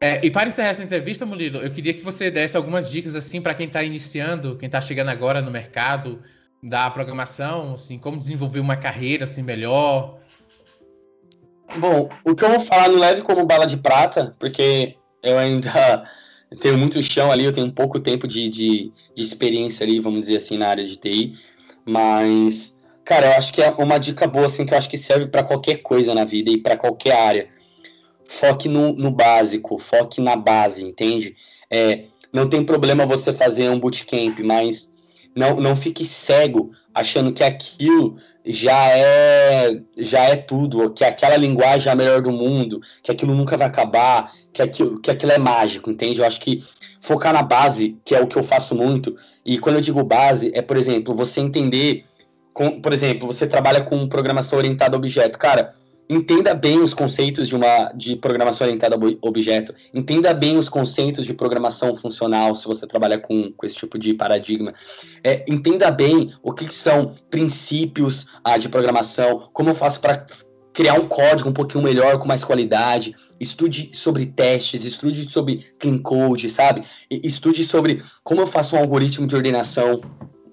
[0.00, 3.40] É, e para encerrar essa entrevista, Murilo, eu queria que você desse algumas dicas assim
[3.40, 6.20] para quem está iniciando, quem está chegando agora no mercado
[6.62, 10.18] da programação, assim, como desenvolver uma carreira assim melhor.
[11.76, 16.04] Bom, o que eu vou falar não leve como bala de prata, porque eu ainda
[16.60, 20.36] tenho muito chão ali, eu tenho pouco tempo de, de, de experiência ali, vamos dizer
[20.36, 21.34] assim, na área de TI,
[21.84, 25.26] mas cara, eu acho que é uma dica boa assim que eu acho que serve
[25.26, 27.48] para qualquer coisa na vida e para qualquer área
[28.24, 31.36] foque no, no básico, foque na base, entende?
[31.70, 34.90] É, não tem problema você fazer um bootcamp, mas
[35.34, 41.88] não, não fique cego achando que aquilo já é já é tudo, que aquela linguagem
[41.88, 45.38] é a melhor do mundo, que aquilo nunca vai acabar, que aquilo, que aquilo é
[45.38, 46.20] mágico, entende?
[46.20, 46.62] Eu acho que
[47.00, 50.52] focar na base, que é o que eu faço muito, e quando eu digo base,
[50.54, 52.04] é, por exemplo, você entender,
[52.52, 55.38] com, por exemplo, você trabalha com programação orientada a objeto.
[55.38, 55.74] Cara,
[56.08, 61.24] entenda bem os conceitos de uma de programação orientada a objeto, entenda bem os conceitos
[61.24, 64.72] de programação funcional, se você trabalha com, com esse tipo de paradigma,
[65.22, 70.26] é, entenda bem o que, que são princípios ah, de programação, como eu faço para
[70.72, 75.98] criar um código um pouquinho melhor, com mais qualidade, estude sobre testes, estude sobre clean
[75.98, 76.82] code, sabe?
[77.10, 80.00] Estude sobre como eu faço um algoritmo de ordenação,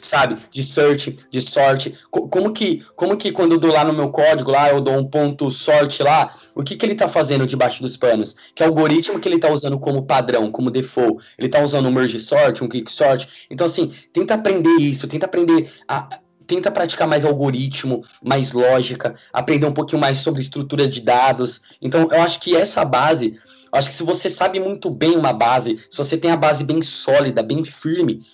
[0.02, 4.10] sabe, de search, de sort, como que, como que quando eu dou lá no meu
[4.10, 7.82] código lá, eu dou um ponto sort lá, o que que ele tá fazendo debaixo
[7.82, 8.36] dos panos?
[8.56, 11.24] Que algoritmo que ele tá usando como padrão, como default?
[11.38, 13.28] Ele tá usando um merge sort, um quick sort?
[13.50, 16.20] Então assim, tenta aprender isso, tenta aprender a
[16.50, 21.62] tenta praticar mais algoritmo, mais lógica, aprender um pouquinho mais sobre estrutura de dados.
[21.80, 23.36] Então, eu acho que essa base,
[23.72, 26.82] acho que se você sabe muito bem uma base, se você tem a base bem
[26.82, 28.26] sólida, bem firme,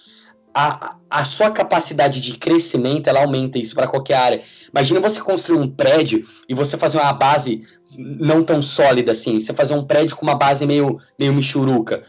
[0.55, 4.41] a, a sua capacidade de crescimento ela aumenta isso para qualquer área.
[4.71, 7.61] Imagina você construir um prédio e você fazer uma base
[7.97, 9.37] não tão sólida assim.
[9.37, 12.03] Você fazer um prédio com uma base meio, meio michuruca.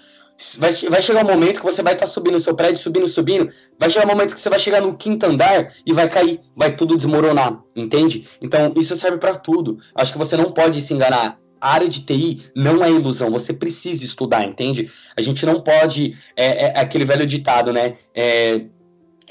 [0.58, 3.08] Vai, vai chegar um momento que você vai estar tá subindo o seu prédio, subindo,
[3.08, 3.48] subindo.
[3.80, 6.70] Vai chegar um momento que você vai chegar no quinto andar e vai cair, vai
[6.70, 8.28] tudo desmoronar, entende?
[8.40, 9.78] Então isso serve para tudo.
[9.92, 13.52] Acho que você não pode se enganar a área de TI não é ilusão, você
[13.52, 14.90] precisa estudar, entende?
[15.16, 16.14] A gente não pode.
[16.36, 17.94] É, é aquele velho ditado, né?
[18.14, 18.62] É,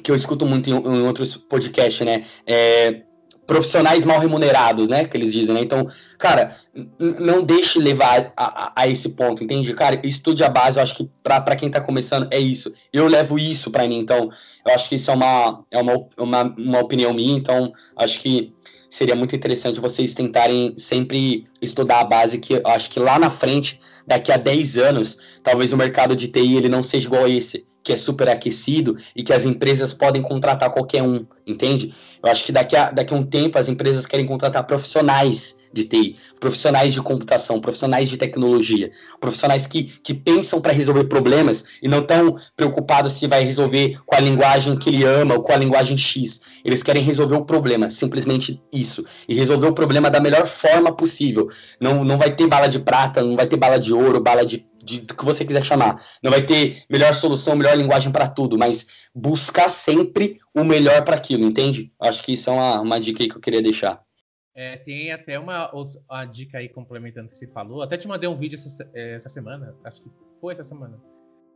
[0.04, 2.24] que eu escuto muito em, em outros podcasts, né?
[2.46, 3.02] É,
[3.46, 5.06] profissionais mal remunerados, né?
[5.06, 5.62] Que eles dizem, né?
[5.62, 6.56] Então, cara,
[7.00, 9.74] não deixe levar a, a, a, esse ponto, entende?
[9.74, 12.74] Cara, estude a base, eu acho que para quem tá começando é isso.
[12.92, 14.30] Eu levo isso para mim, então,
[14.66, 18.55] eu acho que isso é uma, é uma, uma, uma opinião minha, então, acho que
[18.96, 23.30] seria muito interessante vocês tentarem sempre estudar a base, que eu acho que lá na
[23.30, 23.78] frente,
[24.08, 27.66] daqui a 10 anos, talvez o mercado de TI ele não seja igual a esse
[27.86, 31.94] que é super aquecido e que as empresas podem contratar qualquer um, entende?
[32.22, 35.84] Eu acho que daqui a, daqui a um tempo as empresas querem contratar profissionais de
[35.84, 41.88] TI, profissionais de computação, profissionais de tecnologia, profissionais que, que pensam para resolver problemas e
[41.88, 45.58] não estão preocupados se vai resolver com a linguagem que ele ama ou com a
[45.58, 46.42] linguagem X.
[46.64, 49.06] Eles querem resolver o problema, simplesmente isso.
[49.30, 51.50] E resolver o problema da melhor forma possível.
[51.80, 54.66] Não, não vai ter bala de prata, não vai ter bala de ouro, bala de
[54.86, 56.00] de, do que você quiser chamar.
[56.22, 61.16] Não vai ter melhor solução, melhor linguagem para tudo, mas buscar sempre o melhor para
[61.16, 61.92] aquilo, entende?
[62.00, 64.02] Acho que isso é uma, uma dica aí que eu queria deixar.
[64.54, 67.82] É, tem até uma, uma dica aí complementando o que você falou.
[67.82, 70.10] Até te mandei um vídeo essa, é, essa semana, acho que
[70.40, 70.98] foi essa semana,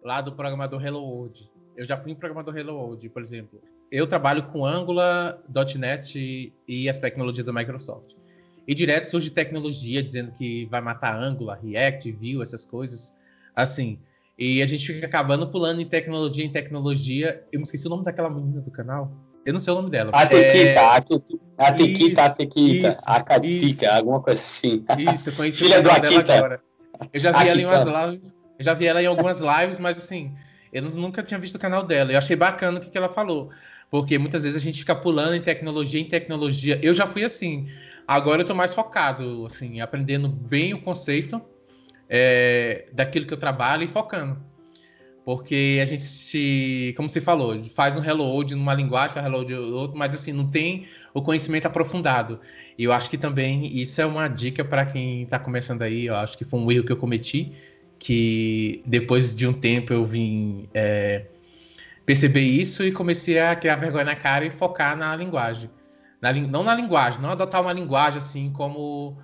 [0.04, 1.50] lá do programador Hello World.
[1.78, 3.62] Eu já fui um programador Hello World, por exemplo.
[3.90, 5.40] Eu trabalho com Angular,
[5.78, 8.20] .NET e as tecnologias da Microsoft.
[8.68, 13.16] E direto surge tecnologia dizendo que vai matar Angular, React, Vue, essas coisas.
[13.56, 14.00] Assim,
[14.38, 17.44] e a gente fica acabando pulando em tecnologia em tecnologia.
[17.52, 19.12] Eu me esqueci o nome daquela menina do canal.
[19.46, 20.12] Eu não sei o nome dela.
[20.14, 20.78] A Tequita, é...
[20.78, 21.02] a
[21.74, 24.86] Tequita, a Tequita, a Catica, alguma coisa assim.
[25.14, 26.34] Isso, eu conheci Filha do Akita.
[26.36, 26.62] agora.
[27.14, 29.98] Eu já vi ela em umas lives, eu já vi ela em algumas lives, mas
[29.98, 30.34] assim,
[30.72, 32.12] eu nunca tinha visto o canal dela.
[32.12, 33.50] Eu achei bacana o que, que ela falou.
[33.90, 36.80] Porque muitas vezes a gente fica pulando em tecnologia em tecnologia.
[36.84, 37.68] Eu já fui assim.
[38.08, 41.42] Agora eu tô mais focado, assim, aprendendo bem o conceito
[42.10, 44.38] é, daquilo que eu trabalho e focando.
[45.24, 50.16] Porque a gente, como você falou, faz um reload numa linguagem, faz reload outro, mas
[50.16, 52.40] assim, não tem o conhecimento aprofundado.
[52.76, 56.08] E eu acho que também isso é uma dica para quem está começando aí.
[56.08, 57.54] Eu acho que foi um erro que eu cometi,
[58.00, 61.26] que depois de um tempo eu vim é,
[62.06, 65.70] perceber isso e comecei a criar vergonha na cara e focar na linguagem.
[66.20, 69.16] Na, não na linguagem, não adotar uma linguagem assim como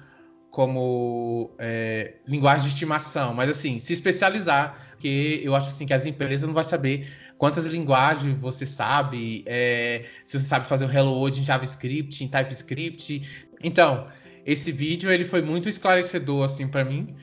[0.55, 6.05] como é, linguagem de estimação, mas assim, se especializar, porque eu acho assim que as
[6.05, 11.11] empresas não vão saber quantas linguagens você sabe, é, se você sabe fazer o Hello
[11.11, 13.51] World em JavaScript, em TypeScript.
[13.61, 14.07] Então,
[14.45, 17.13] esse vídeo ele foi muito esclarecedor assim para mim,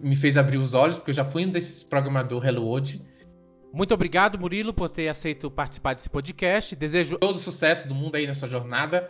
[0.00, 3.00] me fez abrir os olhos, porque eu já fui um desses programadores Hello World.
[3.72, 6.74] Muito obrigado, Murilo, por ter aceito participar desse podcast.
[6.74, 9.08] Desejo todo o sucesso do mundo aí na sua jornada.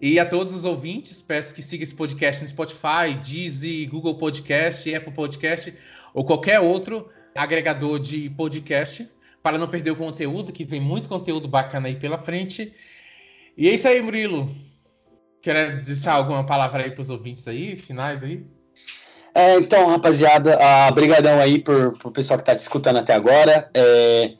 [0.00, 4.94] E a todos os ouvintes, peço que sigam esse podcast no Spotify, Deezer, Google Podcast,
[4.94, 5.74] Apple Podcast
[6.14, 9.08] ou qualquer outro agregador de podcast
[9.42, 12.72] para não perder o conteúdo, que vem muito conteúdo bacana aí pela frente.
[13.56, 14.50] E é isso aí, Murilo.
[15.42, 18.44] Quer dizer alguma palavra aí para os ouvintes aí, finais aí?
[19.34, 23.70] É, então, rapaziada, obrigadão uh, aí por, por pessoal que está escutando até agora.
[23.72, 24.32] É,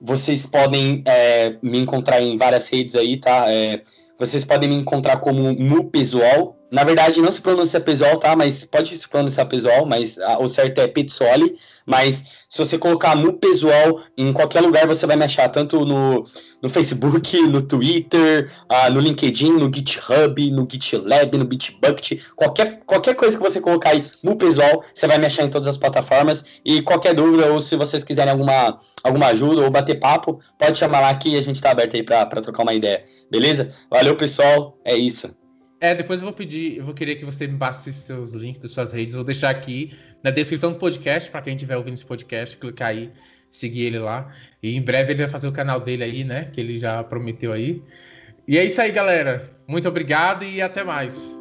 [0.00, 3.52] vocês podem é, me encontrar em várias redes aí, tá?
[3.52, 3.82] É,
[4.20, 6.59] vocês podem me encontrar como Mupesol.
[6.70, 8.36] Na verdade, não se pronuncia Pesol, tá?
[8.36, 11.56] Mas pode se pronunciar Pesol, mas a, o certo é Petsoli.
[11.84, 16.24] Mas se você colocar Mupesol em qualquer lugar, você vai me achar, tanto no,
[16.62, 22.20] no Facebook, no Twitter, uh, no LinkedIn, no GitHub, no GitLab, no Bitbucket.
[22.36, 25.76] Qualquer, qualquer coisa que você colocar aí Mupesol, você vai me achar em todas as
[25.76, 26.44] plataformas.
[26.64, 31.00] E qualquer dúvida, ou se vocês quiserem alguma, alguma ajuda ou bater papo, pode chamar
[31.00, 33.02] lá que a gente tá aberto aí pra trocar uma ideia.
[33.28, 33.72] Beleza?
[33.90, 34.78] Valeu, pessoal.
[34.84, 35.39] É isso.
[35.80, 38.70] É, depois eu vou pedir, eu vou querer que você me passe seus links das
[38.72, 39.14] suas redes.
[39.14, 43.10] Vou deixar aqui na descrição do podcast, para quem estiver ouvindo esse podcast, clicar aí,
[43.50, 44.30] seguir ele lá.
[44.62, 46.50] E em breve ele vai fazer o canal dele aí, né?
[46.52, 47.82] Que ele já prometeu aí.
[48.46, 49.48] E é isso aí, galera.
[49.66, 51.39] Muito obrigado e até mais.